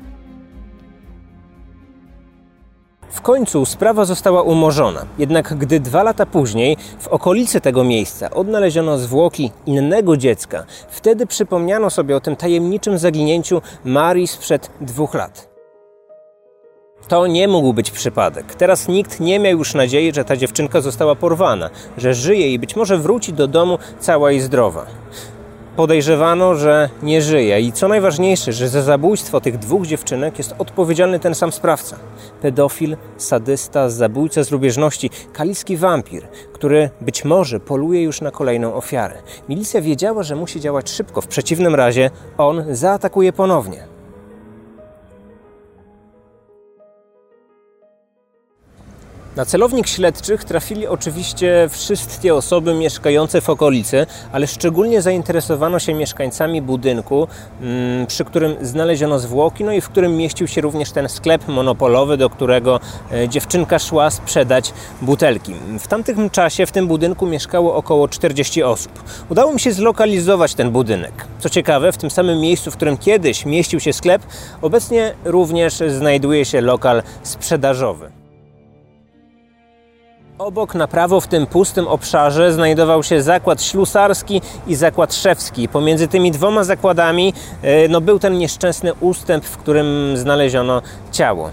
W 3.12 3.22
końcu 3.22 3.66
sprawa 3.66 4.06
została 4.06 4.42
umorzona, 4.42 5.06
jednak 5.18 5.58
gdy 5.58 5.80
dwa 5.80 6.04
lata 6.04 6.26
później 6.26 6.78
w 7.00 7.08
okolicy 7.08 7.62
tego 7.62 7.84
miejsca 7.84 8.30
odnaleziono 8.30 8.98
zwłoki 8.98 9.52
innego 9.66 10.18
dziecka, 10.18 10.66
wtedy 10.90 11.28
przypomniano 11.28 11.90
sobie 11.90 12.16
o 12.16 12.20
tym 12.20 12.36
tajemniczym 12.36 12.98
zaginięciu 12.98 13.62
Marii 13.86 14.28
sprzed 14.28 14.70
dwóch 14.82 15.14
lat. 15.14 15.50
To 17.08 17.28
nie 17.28 17.48
mógł 17.48 17.74
być 17.74 17.92
przypadek. 17.92 18.56
Teraz 18.56 18.88
nikt 18.88 19.20
nie 19.20 19.40
miał 19.40 19.58
już 19.58 19.74
nadziei, 19.74 20.14
że 20.14 20.26
ta 20.26 20.38
dziewczynka 20.38 20.82
została 20.82 21.16
porwana, 21.16 21.70
że 21.98 22.14
żyje 22.14 22.54
i 22.54 22.60
być 22.60 22.76
może 22.76 22.98
wróci 22.98 23.34
do 23.34 23.48
domu 23.48 23.78
cała 24.00 24.32
i 24.32 24.40
zdrowa 24.40 24.86
podejrzewano, 25.80 26.56
że 26.56 26.90
nie 27.04 27.22
żyje. 27.22 27.62
I 27.62 27.72
co 27.72 27.88
najważniejsze, 27.88 28.54
że 28.54 28.70
za 28.70 28.82
zabójstwo 28.82 29.42
tych 29.42 29.58
dwóch 29.58 29.88
dziewczynek 29.88 30.38
jest 30.38 30.56
odpowiedzialny 30.58 31.20
ten 31.20 31.36
sam 31.36 31.52
sprawca. 31.52 32.00
Pedofil, 32.42 32.98
sadysta, 33.18 33.90
zabójca 33.90 34.44
z 34.44 34.52
lubieżności, 34.52 35.10
kaliski 35.34 35.78
wampir, 35.78 36.28
który 36.54 36.90
być 37.02 37.26
może 37.26 37.60
poluje 37.60 38.04
już 38.04 38.22
na 38.22 38.32
kolejną 38.32 38.74
ofiarę. 38.74 39.16
Milicja 39.50 39.82
wiedziała, 39.82 40.24
że 40.24 40.36
musi 40.36 40.60
działać 40.60 40.90
szybko, 40.90 41.22
w 41.22 41.28
przeciwnym 41.28 41.76
razie 41.76 42.12
on 42.38 42.66
zaatakuje 42.72 43.34
ponownie. 43.34 43.99
Na 49.36 49.46
celownik 49.46 49.88
śledczych 49.88 50.44
trafili 50.44 50.88
oczywiście 50.88 51.70
wszystkie 51.72 52.36
osoby 52.36 52.74
mieszkające 52.74 53.42
w 53.42 53.50
okolicy, 53.50 54.06
ale 54.32 54.48
szczególnie 54.48 55.02
zainteresowano 55.02 55.80
się 55.80 55.94
mieszkańcami 55.94 56.62
budynku, 56.62 57.28
mm, 57.62 58.08
przy 58.08 58.26
którym 58.26 58.56
znaleziono 58.62 59.20
zwłoki, 59.20 59.64
no 59.64 59.72
i 59.72 59.82
w 59.82 59.90
którym 59.90 60.18
mieścił 60.18 60.48
się 60.48 60.62
również 60.62 60.92
ten 60.92 61.10
sklep 61.10 61.48
monopolowy, 61.48 62.18
do 62.18 62.30
którego 62.30 62.80
e, 63.12 63.30
dziewczynka 63.30 63.80
szła 63.80 64.10
sprzedać 64.10 64.74
butelki. 65.02 65.56
W 65.80 65.88
tamtym 65.88 66.30
czasie 66.30 66.66
w 66.66 66.72
tym 66.72 66.88
budynku 66.88 67.26
mieszkało 67.26 67.76
około 67.76 68.08
40 68.08 68.64
osób. 68.64 69.04
Udało 69.30 69.54
mi 69.54 69.60
się 69.60 69.72
zlokalizować 69.72 70.54
ten 70.54 70.72
budynek. 70.72 71.28
Co 71.40 71.50
ciekawe, 71.50 71.92
w 71.92 71.98
tym 71.98 72.12
samym 72.12 72.40
miejscu, 72.40 72.72
w 72.72 72.76
którym 72.76 72.98
kiedyś 72.98 73.46
mieścił 73.46 73.80
się 73.80 73.94
sklep, 73.94 74.22
obecnie 74.62 75.14
również 75.26 75.84
znajduje 75.88 76.46
się 76.46 76.62
lokal 76.62 77.04
sprzedażowy. 77.24 78.19
Obok 80.40 80.76
na 80.76 80.88
prawo 80.88 81.22
w 81.22 81.28
tym 81.28 81.48
pustym 81.48 81.88
obszarze 81.88 82.54
znajdował 82.54 83.04
się 83.04 83.22
zakład 83.22 83.64
ślusarski 83.64 84.42
i 84.68 84.76
zakład 84.76 85.16
szewski. 85.16 85.68
Pomiędzy 85.68 86.08
tymi 86.08 86.32
dwoma 86.32 86.64
zakładami 86.64 87.34
e, 87.62 87.88
no, 87.88 88.02
był 88.02 88.20
ten 88.20 88.38
nieszczęsny 88.38 88.94
ustęp, 88.94 89.46
w 89.46 89.58
którym 89.58 90.18
znaleziono 90.18 90.82
ciało. 91.12 91.52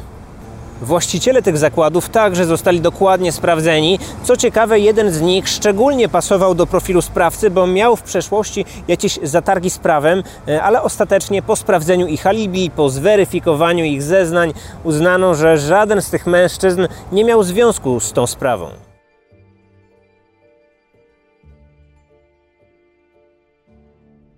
Właściciele 0.83 1.43
tych 1.43 1.59
zakładów 1.59 2.09
także 2.09 2.45
zostali 2.45 2.81
dokładnie 2.81 3.33
sprawdzeni. 3.33 3.99
Co 4.25 4.37
ciekawe, 4.37 4.81
jeden 4.81 5.13
z 5.13 5.21
nich 5.21 5.49
szczególnie 5.49 6.09
pasował 6.09 6.55
do 6.55 6.67
profilu 6.67 7.03
sprawcy, 7.03 7.51
bo 7.51 7.67
miał 7.67 7.97
w 7.97 8.03
przeszłości 8.03 8.65
jakieś 8.89 9.19
zatargi 9.23 9.71
z 9.71 9.79
prawem, 9.79 10.23
e, 10.49 10.63
ale 10.63 10.83
ostatecznie 10.83 11.43
po 11.43 11.57
sprawdzeniu 11.57 12.07
ich 12.07 12.27
alibi, 12.27 12.71
po 12.71 12.89
zweryfikowaniu 12.89 13.85
ich 13.85 14.03
zeznań, 14.03 14.53
uznano, 14.85 15.35
że 15.35 15.59
żaden 15.59 16.03
z 16.03 16.11
tych 16.11 16.27
mężczyzn 16.27 16.87
nie 17.13 17.25
miał 17.25 17.43
związku 17.43 18.01
z 18.01 18.13
tą 18.13 18.27
sprawą. 18.27 18.96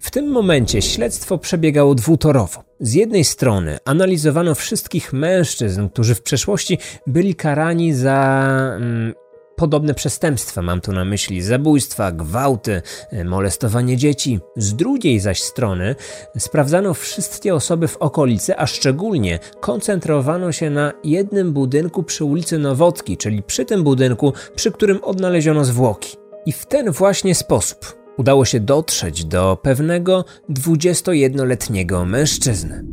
W 0.08 0.10
tym 0.10 0.28
momencie 0.28 0.82
śledztwo 0.82 1.38
przebiegało 1.38 1.94
dwutorowo. 1.94 2.64
Z 2.80 2.94
jednej 2.94 3.24
strony 3.24 3.78
analizowano 3.84 4.54
wszystkich 4.54 5.12
mężczyzn, 5.12 5.88
którzy 5.88 6.14
w 6.14 6.22
przeszłości 6.22 6.78
byli 7.06 7.34
karani 7.34 7.94
za 7.94 8.50
mm, 8.76 9.14
podobne 9.56 9.94
przestępstwa, 9.94 10.62
mam 10.62 10.80
tu 10.80 10.92
na 10.92 11.04
myśli 11.04 11.42
zabójstwa, 11.42 12.12
gwałty, 12.12 12.82
molestowanie 13.24 13.96
dzieci. 13.96 14.40
Z 14.56 14.74
drugiej 14.74 15.20
zaś 15.20 15.42
strony 15.42 15.94
sprawdzano 16.38 16.94
wszystkie 16.94 17.54
osoby 17.54 17.88
w 17.88 17.96
okolicy, 17.96 18.58
a 18.58 18.66
szczególnie 18.66 19.38
koncentrowano 19.60 20.52
się 20.52 20.70
na 20.70 20.92
jednym 21.04 21.52
budynku 21.52 22.02
przy 22.02 22.24
ulicy 22.24 22.58
Nowotki, 22.58 23.16
czyli 23.16 23.42
przy 23.42 23.64
tym 23.64 23.84
budynku, 23.84 24.32
przy 24.54 24.72
którym 24.72 25.04
odnaleziono 25.04 25.64
zwłoki. 25.64 26.16
I 26.46 26.52
w 26.52 26.66
ten 26.66 26.90
właśnie 26.90 27.34
sposób 27.34 27.97
udało 28.18 28.44
się 28.44 28.60
dotrzeć 28.60 29.24
do 29.24 29.58
pewnego 29.62 30.24
21-letniego 30.50 32.04
mężczyzny. 32.04 32.84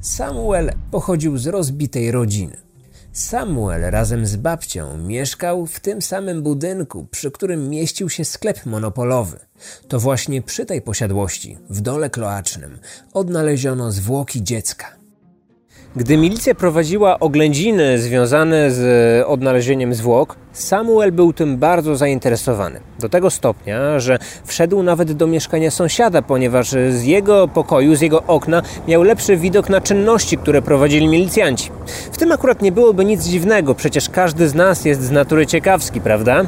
Samuel 0.00 0.72
pochodził 0.90 1.38
z 1.38 1.46
rozbitej 1.46 2.10
rodziny. 2.10 2.56
Samuel 3.12 3.90
razem 3.90 4.26
z 4.26 4.36
babcią 4.36 4.98
mieszkał 4.98 5.66
w 5.66 5.80
tym 5.80 6.02
samym 6.02 6.42
budynku, 6.42 7.06
przy 7.10 7.30
którym 7.30 7.68
mieścił 7.68 8.10
się 8.10 8.24
sklep 8.24 8.66
monopolowy. 8.66 9.38
To 9.88 10.00
właśnie 10.00 10.42
przy 10.42 10.66
tej 10.66 10.82
posiadłości, 10.82 11.58
w 11.70 11.80
dole 11.80 12.10
kloacznym, 12.10 12.78
odnaleziono 13.12 13.92
zwłoki 13.92 14.42
dziecka. 14.42 14.97
Gdy 15.96 16.16
milicja 16.16 16.54
prowadziła 16.54 17.18
oględziny 17.18 17.98
związane 17.98 18.70
z 18.70 19.26
odnalezieniem 19.26 19.94
zwłok, 19.94 20.36
Samuel 20.52 21.12
był 21.12 21.32
tym 21.32 21.56
bardzo 21.56 21.96
zainteresowany. 21.96 22.80
Do 22.98 23.08
tego 23.08 23.30
stopnia, 23.30 23.98
że 24.00 24.18
wszedł 24.44 24.82
nawet 24.82 25.12
do 25.12 25.26
mieszkania 25.26 25.70
sąsiada, 25.70 26.22
ponieważ 26.22 26.70
z 26.70 27.02
jego 27.02 27.48
pokoju, 27.48 27.94
z 27.94 28.00
jego 28.00 28.22
okna 28.22 28.62
miał 28.88 29.02
lepszy 29.02 29.36
widok 29.36 29.68
na 29.68 29.80
czynności, 29.80 30.38
które 30.38 30.62
prowadzili 30.62 31.08
milicjanci. 31.08 31.70
W 32.12 32.16
tym 32.16 32.32
akurat 32.32 32.62
nie 32.62 32.72
byłoby 32.72 33.04
nic 33.04 33.24
dziwnego, 33.24 33.74
przecież 33.74 34.08
każdy 34.08 34.48
z 34.48 34.54
nas 34.54 34.84
jest 34.84 35.02
z 35.02 35.10
natury 35.10 35.46
ciekawski, 35.46 36.00
prawda? 36.00 36.44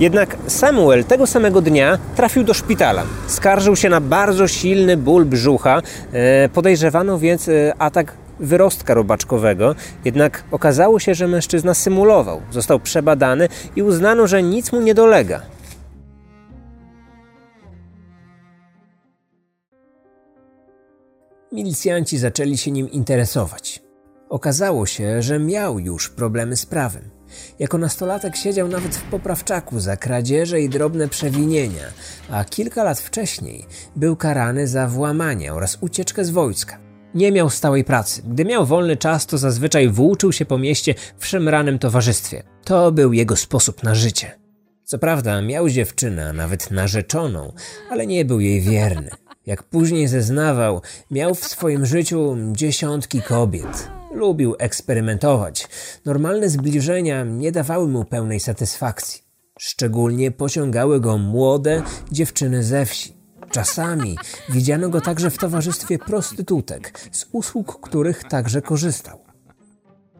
Jednak 0.00 0.36
Samuel 0.46 1.04
tego 1.04 1.26
samego 1.26 1.60
dnia 1.60 1.98
trafił 2.16 2.44
do 2.44 2.54
szpitala. 2.54 3.02
Skarżył 3.26 3.76
się 3.76 3.88
na 3.88 4.00
bardzo 4.00 4.48
silny 4.48 4.96
ból 4.96 5.24
brzucha, 5.24 5.82
e, 6.12 6.48
podejrzewano 6.48 7.18
więc 7.18 7.48
e, 7.48 7.72
atak 7.78 8.23
wyrostka 8.40 8.94
robaczkowego, 8.94 9.74
jednak 10.04 10.44
okazało 10.50 10.98
się, 10.98 11.14
że 11.14 11.28
mężczyzna 11.28 11.74
symulował. 11.74 12.42
Został 12.50 12.80
przebadany 12.80 13.48
i 13.76 13.82
uznano, 13.82 14.26
że 14.26 14.42
nic 14.42 14.72
mu 14.72 14.80
nie 14.80 14.94
dolega. 14.94 15.42
Milicjanci 21.52 22.18
zaczęli 22.18 22.56
się 22.56 22.70
nim 22.70 22.90
interesować. 22.90 23.82
Okazało 24.28 24.86
się, 24.86 25.22
że 25.22 25.38
miał 25.38 25.78
już 25.78 26.10
problemy 26.10 26.56
z 26.56 26.66
prawem. 26.66 27.10
Jako 27.58 27.78
nastolatek 27.78 28.36
siedział 28.36 28.68
nawet 28.68 28.96
w 28.96 29.02
poprawczaku 29.02 29.80
za 29.80 29.96
kradzieże 29.96 30.60
i 30.60 30.68
drobne 30.68 31.08
przewinienia, 31.08 31.84
a 32.30 32.44
kilka 32.44 32.84
lat 32.84 33.00
wcześniej 33.00 33.66
był 33.96 34.16
karany 34.16 34.68
za 34.68 34.88
włamanie 34.88 35.54
oraz 35.54 35.78
ucieczkę 35.80 36.24
z 36.24 36.30
wojska. 36.30 36.83
Nie 37.14 37.32
miał 37.32 37.50
stałej 37.50 37.84
pracy. 37.84 38.22
Gdy 38.26 38.44
miał 38.44 38.66
wolny 38.66 38.96
czas, 38.96 39.26
to 39.26 39.38
zazwyczaj 39.38 39.88
włóczył 39.88 40.32
się 40.32 40.44
po 40.44 40.58
mieście 40.58 40.94
w 41.18 41.26
szemranym 41.26 41.78
towarzystwie. 41.78 42.42
To 42.64 42.92
był 42.92 43.12
jego 43.12 43.36
sposób 43.36 43.82
na 43.82 43.94
życie. 43.94 44.38
Co 44.84 44.98
prawda, 44.98 45.42
miał 45.42 45.68
dziewczynę, 45.68 46.32
nawet 46.32 46.70
narzeczoną, 46.70 47.52
ale 47.90 48.06
nie 48.06 48.24
był 48.24 48.40
jej 48.40 48.60
wierny. 48.60 49.10
Jak 49.46 49.62
później 49.62 50.08
zeznawał, 50.08 50.82
miał 51.10 51.34
w 51.34 51.44
swoim 51.44 51.86
życiu 51.86 52.36
dziesiątki 52.52 53.22
kobiet. 53.22 53.90
Lubił 54.14 54.54
eksperymentować. 54.58 55.68
Normalne 56.04 56.48
zbliżenia 56.48 57.24
nie 57.24 57.52
dawały 57.52 57.88
mu 57.88 58.04
pełnej 58.04 58.40
satysfakcji. 58.40 59.22
Szczególnie 59.58 60.30
pociągały 60.30 61.00
go 61.00 61.18
młode 61.18 61.82
dziewczyny 62.12 62.62
ze 62.62 62.86
wsi. 62.86 63.23
Czasami 63.54 64.18
widziano 64.48 64.88
go 64.88 65.00
także 65.00 65.30
w 65.30 65.38
towarzystwie 65.38 65.98
prostytutek, 65.98 67.00
z 67.12 67.26
usług 67.32 67.80
których 67.80 68.24
także 68.24 68.62
korzystał. 68.62 69.18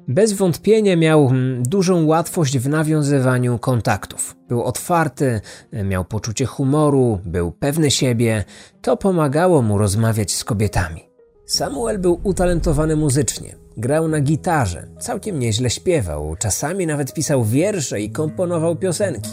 Bez 0.09 0.33
wątpienia 0.33 0.97
miał 0.97 1.29
mm, 1.29 1.63
dużą 1.63 2.07
łatwość 2.07 2.59
w 2.59 2.69
nawiązywaniu 2.69 3.59
kontaktów. 3.59 4.37
Był 4.49 4.63
otwarty, 4.63 5.41
miał 5.73 6.05
poczucie 6.05 6.47
humoru, 6.47 7.21
był 7.25 7.53
pewny 7.53 7.91
siebie. 7.91 8.45
To 8.83 8.97
pomagało 8.97 9.63
mu 9.63 9.79
rozmawiać 9.79 10.35
z 10.35 10.45
kobietami. 10.45 11.09
Samuel 11.47 11.99
był 11.99 12.21
utalentowany 12.23 12.97
muzycznie. 12.97 13.57
Grał 13.77 14.09
na 14.09 14.21
gitarze, 14.21 14.87
całkiem 14.99 15.39
nieźle 15.39 15.71
śpiewał, 15.71 16.37
czasami 16.39 16.87
nawet 16.87 17.15
pisał 17.15 17.45
wiersze 17.45 18.01
i 18.01 18.11
komponował 18.11 18.77
piosenki. 18.77 19.31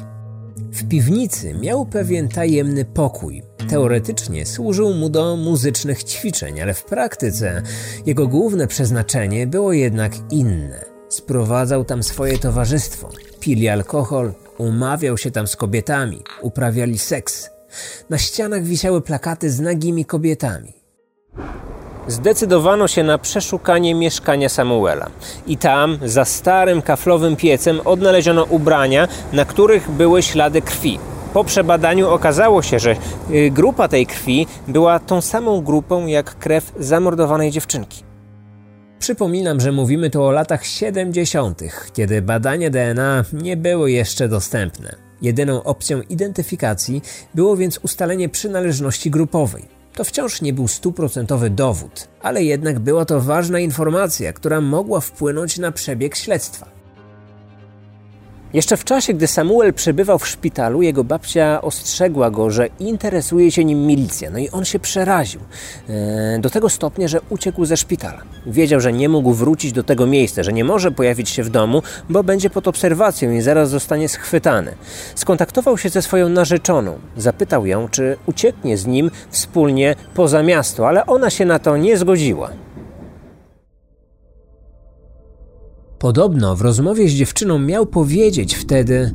W 0.71 0.87
piwnicy 0.87 1.53
miał 1.53 1.85
pewien 1.85 2.29
tajemny 2.29 2.85
pokój. 2.85 3.50
Teoretycznie 3.69 4.45
służył 4.45 4.93
mu 4.93 5.09
do 5.09 5.35
muzycznych 5.35 6.03
ćwiczeń, 6.03 6.61
ale 6.61 6.73
w 6.73 6.83
praktyce 6.83 7.61
jego 8.05 8.27
główne 8.27 8.67
przeznaczenie 8.67 9.47
było 9.47 9.73
jednak 9.73 10.11
inne. 10.31 10.85
Sprowadzał 11.09 11.85
tam 11.85 12.03
swoje 12.03 12.37
towarzystwo, 12.37 13.09
pili 13.39 13.69
alkohol, 13.69 14.33
umawiał 14.57 15.17
się 15.17 15.31
tam 15.31 15.47
z 15.47 15.55
kobietami, 15.55 16.23
uprawiali 16.41 16.97
seks. 16.97 17.49
Na 18.09 18.17
ścianach 18.17 18.63
wisiały 18.63 19.01
plakaty 19.01 19.51
z 19.51 19.59
nagimi 19.59 20.05
kobietami 20.05 20.81
zdecydowano 22.07 22.87
się 22.87 23.03
na 23.03 23.17
przeszukanie 23.17 23.95
mieszkania 23.95 24.49
Samuela. 24.49 25.09
I 25.47 25.57
tam, 25.57 25.97
za 26.05 26.25
starym 26.25 26.81
kaflowym 26.81 27.35
piecem, 27.35 27.79
odnaleziono 27.85 28.43
ubrania, 28.43 29.07
na 29.33 29.45
których 29.45 29.91
były 29.91 30.23
ślady 30.23 30.61
krwi. 30.61 30.99
Po 31.33 31.43
przebadaniu 31.43 32.09
okazało 32.09 32.61
się, 32.61 32.79
że 32.79 32.95
y, 33.31 33.51
grupa 33.51 33.87
tej 33.87 34.05
krwi 34.05 34.47
była 34.67 34.99
tą 34.99 35.21
samą 35.21 35.61
grupą 35.61 36.07
jak 36.07 36.39
krew 36.39 36.73
zamordowanej 36.79 37.51
dziewczynki. 37.51 38.03
Przypominam, 38.99 39.59
że 39.59 39.71
mówimy 39.71 40.09
tu 40.09 40.23
o 40.23 40.31
latach 40.31 40.65
70., 40.65 41.61
kiedy 41.93 42.21
badania 42.21 42.69
DNA 42.69 43.25
nie 43.33 43.57
były 43.57 43.91
jeszcze 43.91 44.27
dostępne. 44.27 44.95
Jedyną 45.21 45.63
opcją 45.63 46.01
identyfikacji 46.01 47.01
było 47.35 47.57
więc 47.57 47.79
ustalenie 47.83 48.29
przynależności 48.29 49.11
grupowej. 49.11 49.63
To 49.93 50.03
wciąż 50.03 50.41
nie 50.41 50.53
był 50.53 50.67
stuprocentowy 50.67 51.49
dowód, 51.49 52.07
ale 52.21 52.43
jednak 52.43 52.79
była 52.79 53.05
to 53.05 53.21
ważna 53.21 53.59
informacja, 53.59 54.33
która 54.33 54.61
mogła 54.61 54.99
wpłynąć 54.99 55.57
na 55.57 55.71
przebieg 55.71 56.15
śledztwa. 56.15 56.80
Jeszcze 58.53 58.77
w 58.77 58.83
czasie, 58.83 59.13
gdy 59.13 59.27
Samuel 59.27 59.73
przebywał 59.73 60.19
w 60.19 60.27
szpitalu, 60.27 60.81
jego 60.81 61.03
babcia 61.03 61.61
ostrzegła 61.61 62.31
go, 62.31 62.51
że 62.51 62.67
interesuje 62.79 63.51
się 63.51 63.65
nim 63.65 63.85
milicja. 63.85 64.29
No 64.31 64.39
i 64.39 64.49
on 64.49 64.65
się 64.65 64.79
przeraził. 64.79 65.41
E, 65.89 66.39
do 66.39 66.49
tego 66.49 66.69
stopnia, 66.69 67.07
że 67.07 67.19
uciekł 67.29 67.65
ze 67.65 67.77
szpitala. 67.77 68.21
Wiedział, 68.45 68.79
że 68.79 68.93
nie 68.93 69.09
mógł 69.09 69.33
wrócić 69.33 69.71
do 69.71 69.83
tego 69.83 70.07
miejsca, 70.07 70.43
że 70.43 70.53
nie 70.53 70.63
może 70.63 70.91
pojawić 70.91 71.29
się 71.29 71.43
w 71.43 71.49
domu, 71.49 71.83
bo 72.09 72.23
będzie 72.23 72.49
pod 72.49 72.67
obserwacją 72.67 73.31
i 73.31 73.41
zaraz 73.41 73.69
zostanie 73.69 74.09
schwytany. 74.09 74.75
Skontaktował 75.15 75.77
się 75.77 75.89
ze 75.89 76.01
swoją 76.01 76.29
narzeczoną. 76.29 76.99
Zapytał 77.17 77.65
ją, 77.65 77.89
czy 77.89 78.17
ucieknie 78.25 78.77
z 78.77 78.85
nim 78.85 79.11
wspólnie 79.29 79.95
poza 80.13 80.43
miasto, 80.43 80.87
ale 80.87 81.05
ona 81.05 81.29
się 81.29 81.45
na 81.45 81.59
to 81.59 81.77
nie 81.77 81.97
zgodziła. 81.97 82.49
Podobno 86.01 86.55
w 86.55 86.61
rozmowie 86.61 87.09
z 87.09 87.11
dziewczyną 87.11 87.59
miał 87.59 87.85
powiedzieć 87.85 88.55
wtedy: 88.55 89.13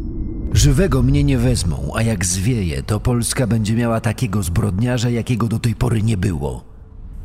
Żywego 0.52 1.02
mnie 1.02 1.24
nie 1.24 1.38
wezmą, 1.38 1.90
a 1.94 2.02
jak 2.02 2.24
zwieje, 2.24 2.82
to 2.82 3.00
Polska 3.00 3.46
będzie 3.46 3.74
miała 3.74 4.00
takiego 4.00 4.42
zbrodniarza, 4.42 5.10
jakiego 5.10 5.46
do 5.46 5.58
tej 5.58 5.74
pory 5.74 6.02
nie 6.02 6.16
było. 6.16 6.64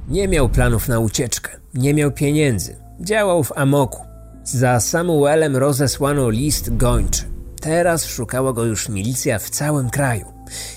Nie 0.10 0.27
miał 0.27 0.50
planów 0.50 0.88
na 0.88 1.00
ucieczkę, 1.00 1.52
nie 1.74 1.93
miał 1.93 2.12
pieniędzy, 2.12 2.76
działał 3.00 3.43
w 3.43 3.52
amoku. 3.58 4.06
Za 4.43 4.80
Samuelem 4.80 5.58
rozesłano 5.58 6.30
list 6.30 6.78
gończy. 6.78 7.24
Teraz 7.60 8.06
szukała 8.06 8.54
go 8.54 8.65
już 8.65 8.89
milicja 8.89 9.39
w 9.39 9.50
całym 9.50 9.89
kraju. 9.89 10.26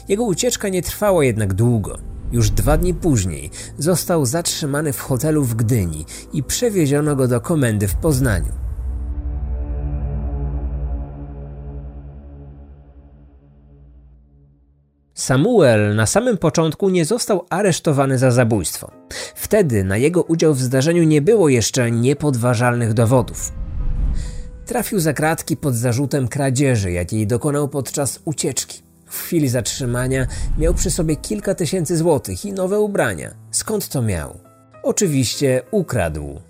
Jego 0.09 0.25
ucieczka 0.25 0.69
nie 0.69 0.83
trwała 0.83 1.25
jednak 1.25 1.55
długo. 1.55 1.99
Już 2.33 2.51
dwa 2.51 2.77
dni 2.77 2.95
później 2.95 3.51
został 3.79 4.27
zatrzymany 4.27 4.93
w 4.93 5.01
hotelu 5.01 5.45
w 5.45 5.55
Gdyni 5.55 6.07
i 6.33 6.43
przewieziono 6.43 7.17
go 7.17 7.29
do 7.29 7.41
komendy 7.41 7.89
w 7.89 7.95
Poznaniu. 7.95 8.64
Samuel 15.15 15.97
na 15.97 16.07
samym 16.07 16.39
początku 16.39 16.89
nie 16.89 17.05
został 17.05 17.47
aresztowany 17.51 18.19
za 18.19 18.31
zabójstwo. 18.31 18.91
Wtedy 19.35 19.85
na 19.85 19.97
jego 19.97 20.23
udział 20.23 20.55
w 20.55 20.63
zdarzeniu 20.63 21.03
nie 21.05 21.23
było 21.23 21.49
jeszcze 21.49 21.91
niepodważalnych 21.91 22.95
dowodów. 22.95 23.53
Trafił 24.67 25.01
za 25.01 25.13
kratki 25.13 25.57
pod 25.57 25.75
zarzutem 25.75 26.29
kradzieży, 26.29 26.93
jakiej 26.93 27.27
dokonał 27.27 27.69
podczas 27.69 28.21
ucieczki. 28.25 28.83
W 29.07 29.23
chwili 29.23 29.49
zatrzymania 29.49 30.27
miał 30.59 30.75
przy 30.75 30.91
sobie 30.91 31.17
kilka 31.17 31.55
tysięcy 31.55 31.97
złotych 31.97 32.45
i 32.45 32.53
nowe 32.53 32.81
ubrania. 32.81 33.35
Skąd 33.51 33.89
to 33.89 34.03
miał? 34.03 34.41
Oczywiście 34.83 35.63
ukradł. 35.71 36.41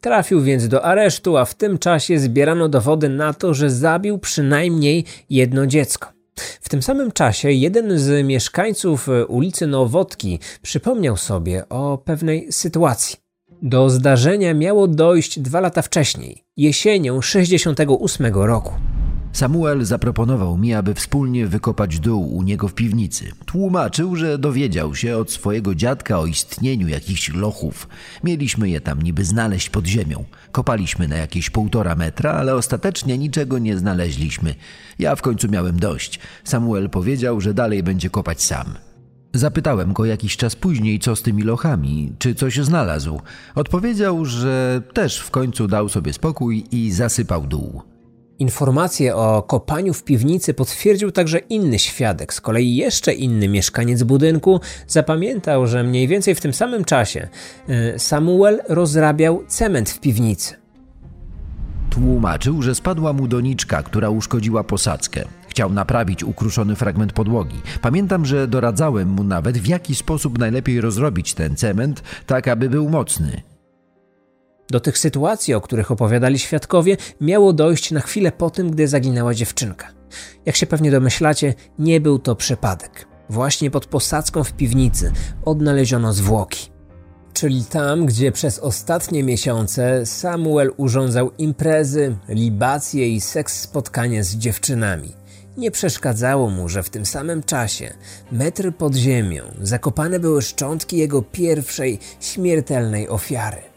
Trafił 0.00 0.42
więc 0.42 0.68
do 0.68 0.84
aresztu, 0.84 1.36
a 1.36 1.44
w 1.44 1.54
tym 1.54 1.78
czasie 1.78 2.18
zbierano 2.18 2.68
dowody 2.68 3.08
na 3.08 3.34
to, 3.34 3.54
że 3.54 3.70
zabił 3.70 4.18
przynajmniej 4.18 5.04
jedno 5.30 5.66
dziecko. 5.66 6.17
W 6.60 6.68
tym 6.68 6.82
samym 6.82 7.12
czasie 7.12 7.50
jeden 7.50 7.98
z 7.98 8.26
mieszkańców 8.26 9.08
e, 9.08 9.26
ulicy 9.26 9.66
Nowotki 9.66 10.38
przypomniał 10.62 11.16
sobie 11.16 11.68
o 11.68 11.98
pewnej 11.98 12.52
sytuacji. 12.52 13.16
Do 13.62 13.90
zdarzenia 13.90 14.54
miało 14.54 14.88
dojść 14.88 15.38
dwa 15.40 15.60
lata 15.60 15.82
wcześniej, 15.82 16.44
jesienią 16.56 17.22
68 17.22 18.34
roku. 18.34 18.72
Samuel 19.38 19.84
zaproponował 19.84 20.58
mi, 20.58 20.74
aby 20.74 20.94
wspólnie 20.94 21.46
wykopać 21.46 22.00
dół 22.00 22.36
u 22.36 22.42
niego 22.42 22.68
w 22.68 22.74
piwnicy. 22.74 23.32
Tłumaczył, 23.46 24.16
że 24.16 24.38
dowiedział 24.38 24.94
się 24.94 25.16
od 25.16 25.32
swojego 25.32 25.74
dziadka 25.74 26.18
o 26.18 26.26
istnieniu 26.26 26.88
jakichś 26.88 27.32
lochów. 27.34 27.88
Mieliśmy 28.24 28.70
je 28.70 28.80
tam 28.80 29.02
niby 29.02 29.24
znaleźć 29.24 29.70
pod 29.70 29.86
ziemią. 29.86 30.24
Kopaliśmy 30.52 31.08
na 31.08 31.16
jakieś 31.16 31.50
półtora 31.50 31.94
metra, 31.94 32.32
ale 32.32 32.54
ostatecznie 32.54 33.18
niczego 33.18 33.58
nie 33.58 33.78
znaleźliśmy. 33.78 34.54
Ja 34.98 35.16
w 35.16 35.22
końcu 35.22 35.48
miałem 35.48 35.78
dość. 35.78 36.20
Samuel 36.44 36.90
powiedział, 36.90 37.40
że 37.40 37.54
dalej 37.54 37.82
będzie 37.82 38.10
kopać 38.10 38.42
sam. 38.42 38.66
Zapytałem 39.34 39.92
go 39.92 40.04
jakiś 40.04 40.36
czas 40.36 40.56
później, 40.56 40.98
co 40.98 41.16
z 41.16 41.22
tymi 41.22 41.42
lochami, 41.42 42.12
czy 42.18 42.34
coś 42.34 42.56
znalazł. 42.56 43.20
Odpowiedział, 43.54 44.24
że 44.24 44.82
też 44.92 45.18
w 45.18 45.30
końcu 45.30 45.68
dał 45.68 45.88
sobie 45.88 46.12
spokój 46.12 46.64
i 46.70 46.90
zasypał 46.90 47.46
dół. 47.46 47.97
Informację 48.38 49.16
o 49.16 49.42
kopaniu 49.42 49.94
w 49.94 50.04
piwnicy 50.04 50.54
potwierdził 50.54 51.12
także 51.12 51.38
inny 51.38 51.78
świadek. 51.78 52.34
Z 52.34 52.40
kolei 52.40 52.76
jeszcze 52.76 53.12
inny 53.12 53.48
mieszkaniec 53.48 54.02
budynku 54.02 54.60
zapamiętał, 54.86 55.66
że 55.66 55.84
mniej 55.84 56.08
więcej 56.08 56.34
w 56.34 56.40
tym 56.40 56.52
samym 56.52 56.84
czasie 56.84 57.28
e, 57.68 57.98
Samuel 57.98 58.60
rozrabiał 58.68 59.44
cement 59.48 59.90
w 59.90 60.00
piwnicy. 60.00 60.54
Tłumaczył, 61.90 62.62
że 62.62 62.74
spadła 62.74 63.12
mu 63.12 63.28
doniczka, 63.28 63.82
która 63.82 64.10
uszkodziła 64.10 64.64
posadzkę. 64.64 65.24
Chciał 65.48 65.72
naprawić 65.72 66.24
ukruszony 66.24 66.76
fragment 66.76 67.12
podłogi. 67.12 67.60
Pamiętam, 67.82 68.26
że 68.26 68.48
doradzałem 68.48 69.08
mu 69.08 69.24
nawet, 69.24 69.58
w 69.58 69.66
jaki 69.66 69.94
sposób 69.94 70.38
najlepiej 70.38 70.80
rozrobić 70.80 71.34
ten 71.34 71.56
cement, 71.56 72.02
tak 72.26 72.48
aby 72.48 72.70
był 72.70 72.88
mocny. 72.88 73.42
Do 74.70 74.80
tych 74.80 74.98
sytuacji, 74.98 75.54
o 75.54 75.60
których 75.60 75.90
opowiadali 75.90 76.38
świadkowie, 76.38 76.96
miało 77.20 77.52
dojść 77.52 77.90
na 77.90 78.00
chwilę 78.00 78.32
po 78.32 78.50
tym, 78.50 78.70
gdy 78.70 78.88
zaginęła 78.88 79.34
dziewczynka. 79.34 79.88
Jak 80.46 80.56
się 80.56 80.66
pewnie 80.66 80.90
domyślacie, 80.90 81.54
nie 81.78 82.00
był 82.00 82.18
to 82.18 82.36
przypadek. 82.36 83.08
Właśnie 83.30 83.70
pod 83.70 83.86
posadzką 83.86 84.44
w 84.44 84.52
piwnicy 84.52 85.12
odnaleziono 85.44 86.12
zwłoki. 86.12 86.70
Czyli 87.32 87.64
tam, 87.64 88.06
gdzie 88.06 88.32
przez 88.32 88.58
ostatnie 88.58 89.24
miesiące 89.24 90.06
Samuel 90.06 90.72
urządzał 90.76 91.30
imprezy, 91.38 92.16
libacje 92.28 93.08
i 93.08 93.20
seks 93.20 93.60
spotkanie 93.60 94.24
z 94.24 94.36
dziewczynami. 94.36 95.12
Nie 95.56 95.70
przeszkadzało 95.70 96.50
mu, 96.50 96.68
że 96.68 96.82
w 96.82 96.90
tym 96.90 97.06
samym 97.06 97.42
czasie, 97.42 97.94
metr 98.32 98.72
pod 98.72 98.94
ziemią, 98.94 99.42
zakopane 99.60 100.18
były 100.20 100.42
szczątki 100.42 100.96
jego 100.96 101.22
pierwszej 101.22 101.98
śmiertelnej 102.20 103.08
ofiary. 103.08 103.67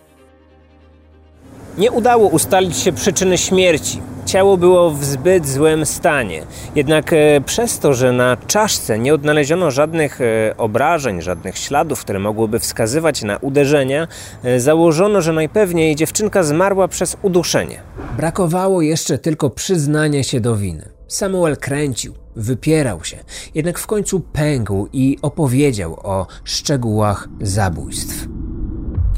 Nie 1.78 1.92
udało 1.92 2.28
ustalić 2.28 2.78
się 2.78 2.92
przyczyny 2.92 3.38
śmierci. 3.38 4.02
Ciało 4.26 4.58
było 4.58 4.92
w 4.92 5.04
zbyt 5.04 5.48
złym 5.48 5.86
stanie. 5.86 6.44
Jednak 6.76 7.14
e, 7.14 7.42
przez 7.46 7.80
to, 7.80 7.94
że 7.94 8.12
na 8.12 8.38
czaszce 8.48 9.00
nie 9.00 9.14
odnaleziono 9.14 9.72
żadnych 9.72 10.22
e, 10.22 10.58
obrażeń, 10.58 11.22
żadnych 11.22 11.58
śladów, 11.58 12.02
które 12.02 12.20
mogłyby 12.20 12.60
wskazywać 12.60 13.24
na 13.24 13.38
uderzenia, 13.38 14.08
e, 14.44 14.60
założono, 14.60 15.22
że 15.22 15.34
najpewniej 15.34 15.96
dziewczynka 15.96 16.44
zmarła 16.44 16.88
przez 16.88 17.18
uduszenie. 17.22 17.82
Brakowało 18.18 18.82
jeszcze 18.82 19.18
tylko 19.18 19.50
przyznania 19.50 20.24
się 20.24 20.40
do 20.40 20.56
winy. 20.56 20.90
Samuel 21.08 21.58
kręcił, 21.58 22.14
wypierał 22.36 23.04
się, 23.04 23.18
jednak 23.56 23.80
w 23.80 23.88
końcu 23.88 24.20
pękł 24.20 24.88
i 24.94 25.18
opowiedział 25.22 25.98
o 26.04 26.28
szczegółach 26.44 27.28
zabójstw. 27.42 28.28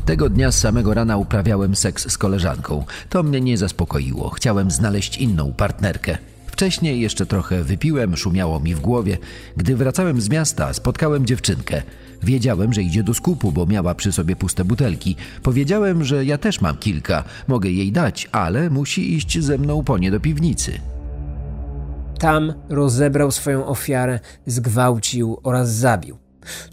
Tego 0.06 0.30
dnia 0.30 0.52
z 0.52 0.60
samego 0.60 0.94
rana 0.94 1.18
uprawiałem 1.18 1.76
seks 1.76 2.12
z 2.12 2.18
koleżanką. 2.18 2.86
To 3.10 3.24
mnie 3.24 3.42
nie 3.42 3.58
zaspokoiło. 3.58 4.30
Chciałem 4.30 4.72
znaleźć 4.72 5.18
inną 5.18 5.54
partnerkę. 5.54 6.18
Wcześniej 6.48 7.02
jeszcze 7.02 7.26
trochę 7.26 7.64
wypiłem, 7.64 8.18
szumiało 8.18 8.60
mi 8.60 8.76
w 8.76 8.80
głowie. 8.80 9.18
Gdy 9.58 9.76
wracałem 9.76 10.22
z 10.22 10.30
miasta, 10.30 10.74
spotkałem 10.74 11.26
dziewczynkę. 11.26 11.82
Wiedziałem, 12.24 12.74
że 12.74 12.82
idzie 12.82 13.04
do 13.04 13.14
skupu, 13.14 13.52
bo 13.52 13.66
miała 13.66 13.96
przy 13.96 14.12
sobie 14.12 14.36
puste 14.36 14.66
butelki. 14.66 15.16
Powiedziałem, 15.44 16.04
że 16.04 16.26
ja 16.26 16.38
też 16.38 16.62
mam 16.62 16.78
kilka, 16.78 17.24
mogę 17.48 17.70
jej 17.70 17.92
dać, 17.92 18.30
ale 18.32 18.70
musi 18.70 19.14
iść 19.16 19.40
ze 19.40 19.58
mną 19.58 19.84
po 19.84 19.98
nie 19.98 20.12
do 20.12 20.20
piwnicy. 20.20 20.80
Tam 22.20 22.54
rozebrał 22.70 23.32
swoją 23.32 23.66
ofiarę, 23.66 24.20
zgwałcił 24.46 25.40
oraz 25.44 25.74
zabił. 25.74 26.23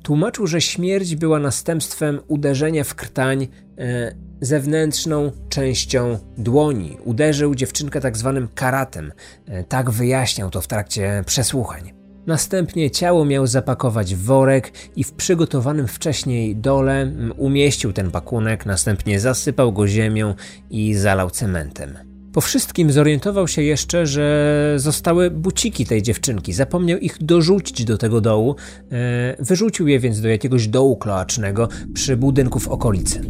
Tłumaczył, 0.02 0.46
że 0.46 0.60
śmierć 0.60 1.16
była 1.16 1.38
następstwem 1.38 2.20
uderzenia 2.28 2.84
w 2.84 2.94
krtań 2.94 3.48
e, 3.78 4.14
zewnętrzną 4.40 5.32
częścią 5.48 6.18
dłoni. 6.38 6.96
Uderzył 7.04 7.54
dziewczynkę 7.54 8.00
tak 8.00 8.16
zwanym 8.16 8.48
karatem. 8.54 9.12
E, 9.46 9.64
tak 9.64 9.90
wyjaśniał 9.90 10.50
to 10.50 10.60
w 10.60 10.66
trakcie 10.66 11.24
przesłuchań. 11.26 11.92
Następnie 12.26 12.90
ciało 12.90 13.24
miał 13.24 13.46
zapakować 13.46 14.14
w 14.14 14.24
worek 14.24 14.72
i 14.96 15.04
w 15.04 15.12
przygotowanym 15.12 15.88
wcześniej 15.88 16.56
dole 16.56 17.12
umieścił 17.36 17.92
ten 17.92 18.10
pakunek, 18.10 18.66
następnie 18.66 19.20
zasypał 19.20 19.72
go 19.72 19.88
ziemią 19.88 20.34
i 20.70 20.94
zalał 20.94 21.30
cementem. 21.30 22.09
Po 22.32 22.40
wszystkim 22.40 22.92
zorientował 22.92 23.48
się 23.48 23.62
jeszcze, 23.62 24.06
że 24.06 24.74
zostały 24.76 25.30
buciki 25.30 25.86
tej 25.86 26.02
dziewczynki. 26.02 26.52
Zapomniał 26.52 26.98
ich 26.98 27.16
dorzucić 27.20 27.84
do 27.84 27.98
tego 27.98 28.20
dołu. 28.20 28.56
E, 28.92 29.44
wyrzucił 29.44 29.88
je 29.88 30.00
więc 30.00 30.20
do 30.20 30.28
jakiegoś 30.28 30.68
dołu 30.68 30.96
kloacznego 30.96 31.68
przy 31.94 32.16
budynku 32.16 32.60
w 32.60 32.68
okolicy. 32.68 33.20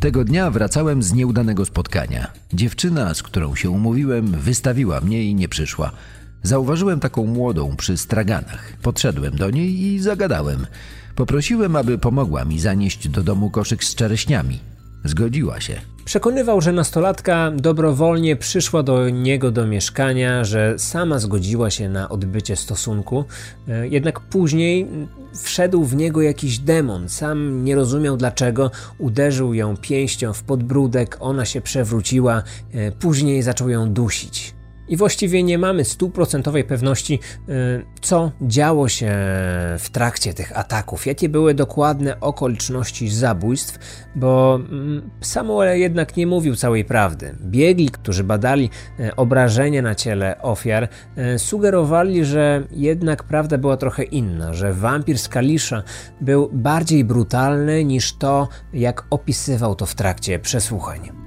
Tego 0.00 0.24
dnia 0.24 0.50
wracałem 0.50 1.02
z 1.02 1.12
nieudanego 1.12 1.64
spotkania. 1.64 2.30
Dziewczyna, 2.52 3.14
z 3.14 3.22
którą 3.22 3.54
się 3.54 3.70
umówiłem, 3.70 4.26
wystawiła 4.26 5.00
mnie 5.00 5.24
i 5.24 5.34
nie 5.34 5.48
przyszła. 5.48 5.92
Zauważyłem 6.42 7.00
taką 7.00 7.26
młodą 7.26 7.76
przy 7.76 7.96
straganach. 7.96 8.72
Podszedłem 8.82 9.36
do 9.36 9.50
niej 9.50 9.82
i 9.82 9.98
zagadałem. 9.98 10.66
Poprosiłem, 11.14 11.76
aby 11.76 11.98
pomogła 11.98 12.44
mi 12.44 12.60
zanieść 12.60 13.08
do 13.08 13.22
domu 13.22 13.50
koszyk 13.50 13.84
z 13.84 13.94
czereśniami. 13.94 14.69
Zgodziła 15.04 15.60
się. 15.60 15.80
Przekonywał, 16.04 16.60
że 16.60 16.72
nastolatka 16.72 17.52
dobrowolnie 17.56 18.36
przyszła 18.36 18.82
do 18.82 19.10
niego 19.10 19.50
do 19.50 19.66
mieszkania, 19.66 20.44
że 20.44 20.78
sama 20.78 21.18
zgodziła 21.18 21.70
się 21.70 21.88
na 21.88 22.08
odbycie 22.08 22.56
stosunku, 22.56 23.24
e, 23.68 23.88
jednak 23.88 24.20
później 24.20 24.86
wszedł 25.42 25.84
w 25.84 25.96
niego 25.96 26.22
jakiś 26.22 26.58
demon. 26.58 27.08
Sam 27.08 27.64
nie 27.64 27.74
rozumiał 27.74 28.16
dlaczego, 28.16 28.70
uderzył 28.98 29.54
ją 29.54 29.76
pięścią 29.76 30.32
w 30.32 30.42
podbródek, 30.42 31.16
ona 31.20 31.44
się 31.44 31.60
przewróciła, 31.60 32.42
e, 32.72 32.92
później 32.92 33.42
zaczął 33.42 33.68
ją 33.68 33.92
dusić 33.92 34.54
i 34.90 34.96
właściwie 34.96 35.42
nie 35.42 35.58
mamy 35.58 35.84
stuprocentowej 35.84 36.64
pewności, 36.64 37.20
y, 37.48 37.52
co 38.00 38.32
działo 38.42 38.88
się 38.88 39.06
w 39.78 39.86
trakcie 39.92 40.34
tych 40.34 40.58
ataków, 40.58 41.06
jakie 41.06 41.28
były 41.28 41.54
dokładne 41.54 42.20
okoliczności 42.20 43.08
zabójstw, 43.10 43.78
bo 44.14 44.60
mm, 44.70 45.10
Samuel 45.20 45.78
jednak 45.78 46.16
nie 46.16 46.26
mówił 46.26 46.56
całej 46.56 46.84
prawdy. 46.84 47.34
Biegli, 47.40 47.90
którzy 47.90 48.24
badali 48.24 48.70
y, 49.00 49.16
obrażenia 49.16 49.82
na 49.82 49.94
ciele 49.94 50.42
ofiar, 50.42 50.88
y, 51.34 51.38
sugerowali, 51.38 52.24
że 52.24 52.62
jednak 52.70 53.24
prawda 53.24 53.58
była 53.58 53.76
trochę 53.76 54.02
inna, 54.02 54.54
że 54.54 54.72
wampir 54.72 55.18
z 55.18 55.28
Kalisza 55.28 55.82
był 56.20 56.50
bardziej 56.52 57.04
brutalny 57.04 57.84
niż 57.84 58.16
to, 58.16 58.48
jak 58.72 59.06
opisywał 59.10 59.74
to 59.74 59.86
w 59.86 59.94
trakcie 59.94 60.38
przesłuchań. 60.38 61.19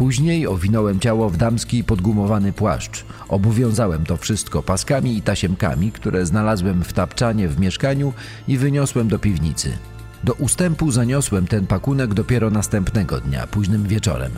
Później 0.00 0.46
owinąłem 0.46 1.00
ciało 1.00 1.30
w 1.30 1.36
damski 1.36 1.84
podgumowany 1.84 2.52
płaszcz. 2.52 3.04
Obowiązałem 3.28 4.06
to 4.06 4.16
wszystko 4.16 4.62
paskami 4.62 5.16
i 5.16 5.22
tasiemkami, 5.22 5.92
które 5.92 6.26
znalazłem 6.26 6.84
w 6.84 6.92
tapczanie 6.92 7.48
w 7.48 7.60
mieszkaniu 7.60 8.12
i 8.48 8.58
wyniosłem 8.58 9.08
do 9.08 9.18
piwnicy. 9.18 9.78
Do 10.24 10.32
ustępu 10.32 10.90
zaniosłem 10.90 11.46
ten 11.46 11.66
pakunek 11.66 12.14
dopiero 12.14 12.50
następnego 12.50 13.20
dnia, 13.20 13.46
późnym 13.46 13.82
wieczorem. 13.82 14.32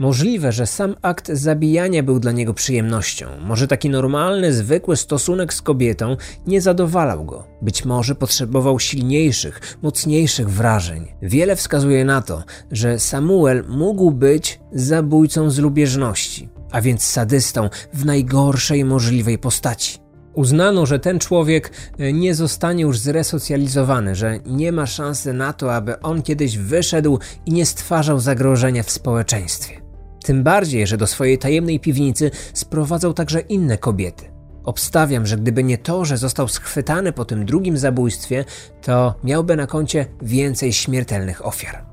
Możliwe, 0.00 0.52
że 0.52 0.66
sam 0.66 0.96
akt 1.02 1.28
zabijania 1.32 2.02
był 2.02 2.20
dla 2.20 2.32
niego 2.32 2.54
przyjemnością. 2.54 3.26
Może 3.40 3.68
taki 3.68 3.90
normalny, 3.90 4.52
zwykły 4.52 4.96
stosunek 4.96 5.54
z 5.54 5.62
kobietą 5.62 6.16
nie 6.46 6.60
zadowalał 6.60 7.24
go. 7.24 7.46
Być 7.62 7.84
może 7.84 8.14
potrzebował 8.14 8.78
silniejszych, 8.78 9.76
mocniejszych 9.82 10.50
wrażeń. 10.50 11.06
Wiele 11.22 11.56
wskazuje 11.56 12.04
na 12.04 12.22
to, 12.22 12.44
że 12.70 12.98
Samuel 12.98 13.64
mógł 13.68 14.10
być 14.10 14.60
zabójcą 14.72 15.50
z 15.50 15.58
lubieżności, 15.58 16.48
a 16.70 16.80
więc 16.80 17.02
sadystą 17.02 17.70
w 17.92 18.04
najgorszej 18.04 18.84
możliwej 18.84 19.38
postaci. 19.38 19.98
Uznano, 20.34 20.86
że 20.86 20.98
ten 20.98 21.18
człowiek 21.18 21.72
e, 21.98 22.12
nie 22.12 22.34
zostanie 22.34 22.82
już 22.82 22.98
zresocjalizowany, 22.98 24.14
że 24.14 24.38
nie 24.46 24.72
ma 24.72 24.86
szansy 24.86 25.32
na 25.32 25.52
to, 25.52 25.74
aby 25.74 26.00
on 26.00 26.22
kiedyś 26.22 26.58
wyszedł 26.58 27.18
i 27.46 27.52
nie 27.52 27.66
stwarzał 27.66 28.20
zagrożenia 28.20 28.82
w 28.82 28.90
społeczeństwie. 28.90 29.79
Tym 30.22 30.42
bardziej, 30.42 30.86
że 30.86 30.96
do 30.96 31.06
swojej 31.06 31.38
tajemnej 31.38 31.80
piwnicy 31.80 32.30
sprowadzał 32.52 33.14
także 33.14 33.40
inne 33.40 33.78
kobiety. 33.78 34.24
Obstawiam, 34.64 35.26
że 35.26 35.36
gdyby 35.36 35.64
nie 35.64 35.78
to, 35.78 36.04
że 36.04 36.18
został 36.18 36.48
schwytany 36.48 37.12
po 37.12 37.24
tym 37.24 37.46
drugim 37.46 37.78
zabójstwie, 37.78 38.44
to 38.82 39.14
miałby 39.24 39.56
na 39.56 39.66
koncie 39.66 40.06
więcej 40.22 40.72
śmiertelnych 40.72 41.46
ofiar. 41.46 41.84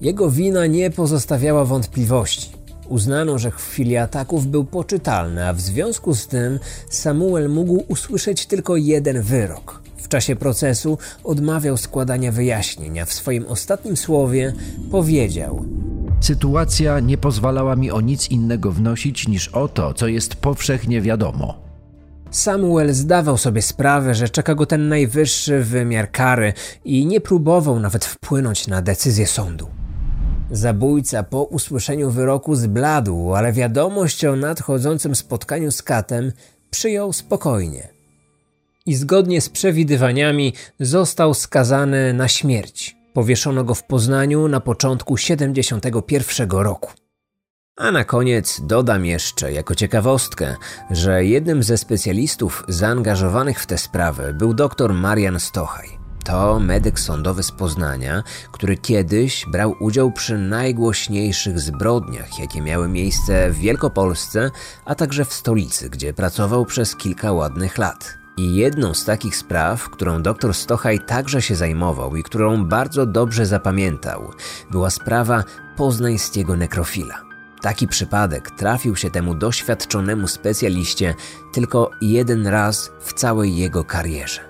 Jego 0.00 0.30
wina 0.30 0.66
nie 0.66 0.90
pozostawiała 0.90 1.64
wątpliwości. 1.64 2.50
Uznano, 2.88 3.38
że 3.38 3.50
w 3.50 3.54
chwili 3.54 3.96
ataków 3.96 4.46
był 4.46 4.64
poczytalny, 4.64 5.48
a 5.48 5.52
w 5.52 5.60
związku 5.60 6.14
z 6.14 6.26
tym 6.26 6.58
Samuel 6.90 7.48
mógł 7.48 7.84
usłyszeć 7.88 8.46
tylko 8.46 8.76
jeden 8.76 9.22
wyrok. 9.22 9.82
W 9.96 10.08
czasie 10.08 10.36
procesu 10.36 10.98
odmawiał 11.24 11.76
składania 11.76 12.32
wyjaśnień, 12.32 12.98
a 12.98 13.04
w 13.04 13.12
swoim 13.12 13.46
ostatnim 13.46 13.96
słowie 13.96 14.52
powiedział: 14.90 15.64
Sytuacja 16.22 17.00
nie 17.00 17.18
pozwalała 17.18 17.76
mi 17.76 17.90
o 17.90 18.00
nic 18.00 18.30
innego 18.30 18.72
wnosić 18.72 19.28
niż 19.28 19.48
o 19.48 19.68
to, 19.68 19.94
co 19.94 20.08
jest 20.08 20.34
powszechnie 20.34 21.00
wiadomo. 21.00 21.54
Samuel 22.30 22.92
zdawał 22.92 23.38
sobie 23.38 23.62
sprawę, 23.62 24.14
że 24.14 24.28
czeka 24.28 24.54
go 24.54 24.66
ten 24.66 24.88
najwyższy 24.88 25.62
wymiar 25.62 26.10
kary 26.10 26.52
i 26.84 27.06
nie 27.06 27.20
próbował 27.20 27.80
nawet 27.80 28.04
wpłynąć 28.04 28.66
na 28.66 28.82
decyzję 28.82 29.26
sądu. 29.26 29.68
Zabójca 30.50 31.22
po 31.22 31.42
usłyszeniu 31.42 32.10
wyroku 32.10 32.54
zbladł, 32.54 33.34
ale 33.34 33.52
wiadomość 33.52 34.24
o 34.24 34.36
nadchodzącym 34.36 35.14
spotkaniu 35.14 35.70
z 35.70 35.82
Katem 35.82 36.32
przyjął 36.70 37.12
spokojnie. 37.12 37.88
I 38.86 38.94
zgodnie 38.94 39.40
z 39.40 39.48
przewidywaniami 39.48 40.52
został 40.80 41.34
skazany 41.34 42.12
na 42.12 42.28
śmierć. 42.28 43.01
Powieszono 43.12 43.64
go 43.64 43.74
w 43.74 43.84
Poznaniu 43.84 44.48
na 44.48 44.60
początku 44.60 45.16
71 45.16 46.50
roku. 46.50 46.90
A 47.76 47.90
na 47.90 48.04
koniec 48.04 48.60
dodam 48.60 49.04
jeszcze 49.04 49.52
jako 49.52 49.74
ciekawostkę, 49.74 50.56
że 50.90 51.24
jednym 51.24 51.62
ze 51.62 51.78
specjalistów 51.78 52.64
zaangażowanych 52.68 53.60
w 53.60 53.66
tę 53.66 53.78
sprawę 53.78 54.32
był 54.32 54.54
dr 54.54 54.94
Marian 54.94 55.40
Stochaj. 55.40 55.88
To 56.24 56.60
medyk 56.60 57.00
sądowy 57.00 57.42
z 57.42 57.52
Poznania, 57.52 58.22
który 58.52 58.76
kiedyś 58.76 59.46
brał 59.52 59.74
udział 59.80 60.12
przy 60.12 60.38
najgłośniejszych 60.38 61.60
zbrodniach, 61.60 62.38
jakie 62.38 62.60
miały 62.62 62.88
miejsce 62.88 63.50
w 63.50 63.58
Wielkopolsce, 63.58 64.50
a 64.84 64.94
także 64.94 65.24
w 65.24 65.32
stolicy, 65.32 65.90
gdzie 65.90 66.14
pracował 66.14 66.64
przez 66.64 66.96
kilka 66.96 67.32
ładnych 67.32 67.78
lat. 67.78 68.21
I 68.36 68.54
jedną 68.54 68.94
z 68.94 69.04
takich 69.04 69.36
spraw, 69.36 69.88
którą 69.88 70.22
dr 70.22 70.54
Stochaj 70.54 71.00
także 71.00 71.42
się 71.42 71.56
zajmował 71.56 72.16
i 72.16 72.22
którą 72.22 72.64
bardzo 72.64 73.06
dobrze 73.06 73.46
zapamiętał, 73.46 74.30
była 74.70 74.90
sprawa 74.90 75.44
poznańskiego 75.76 76.56
nekrofila. 76.56 77.22
Taki 77.60 77.88
przypadek 77.88 78.50
trafił 78.50 78.96
się 78.96 79.10
temu 79.10 79.34
doświadczonemu 79.34 80.28
specjaliście 80.28 81.14
tylko 81.52 81.90
jeden 82.00 82.46
raz 82.46 82.92
w 83.00 83.12
całej 83.12 83.56
jego 83.56 83.84
karierze. 83.84 84.40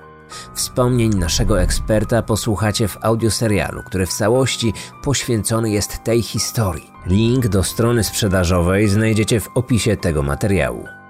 Wspomnień 0.55 1.15
naszego 1.15 1.61
eksperta 1.61 2.23
posłuchacie 2.23 2.89
w 2.89 2.99
audioserialu, 3.05 3.83
który 3.83 4.07
w 4.07 4.13
całości 4.13 4.73
poświęcony 5.03 5.71
jest 5.71 6.05
tej 6.05 6.23
historii. 6.23 6.91
Link 7.07 7.49
do 7.49 7.65
strony 7.65 8.05
sprzedażowej 8.05 8.89
znajdziecie 8.89 9.41
w 9.41 9.49
opisie 9.55 9.97
tego 9.97 10.23
materiału. 10.23 11.02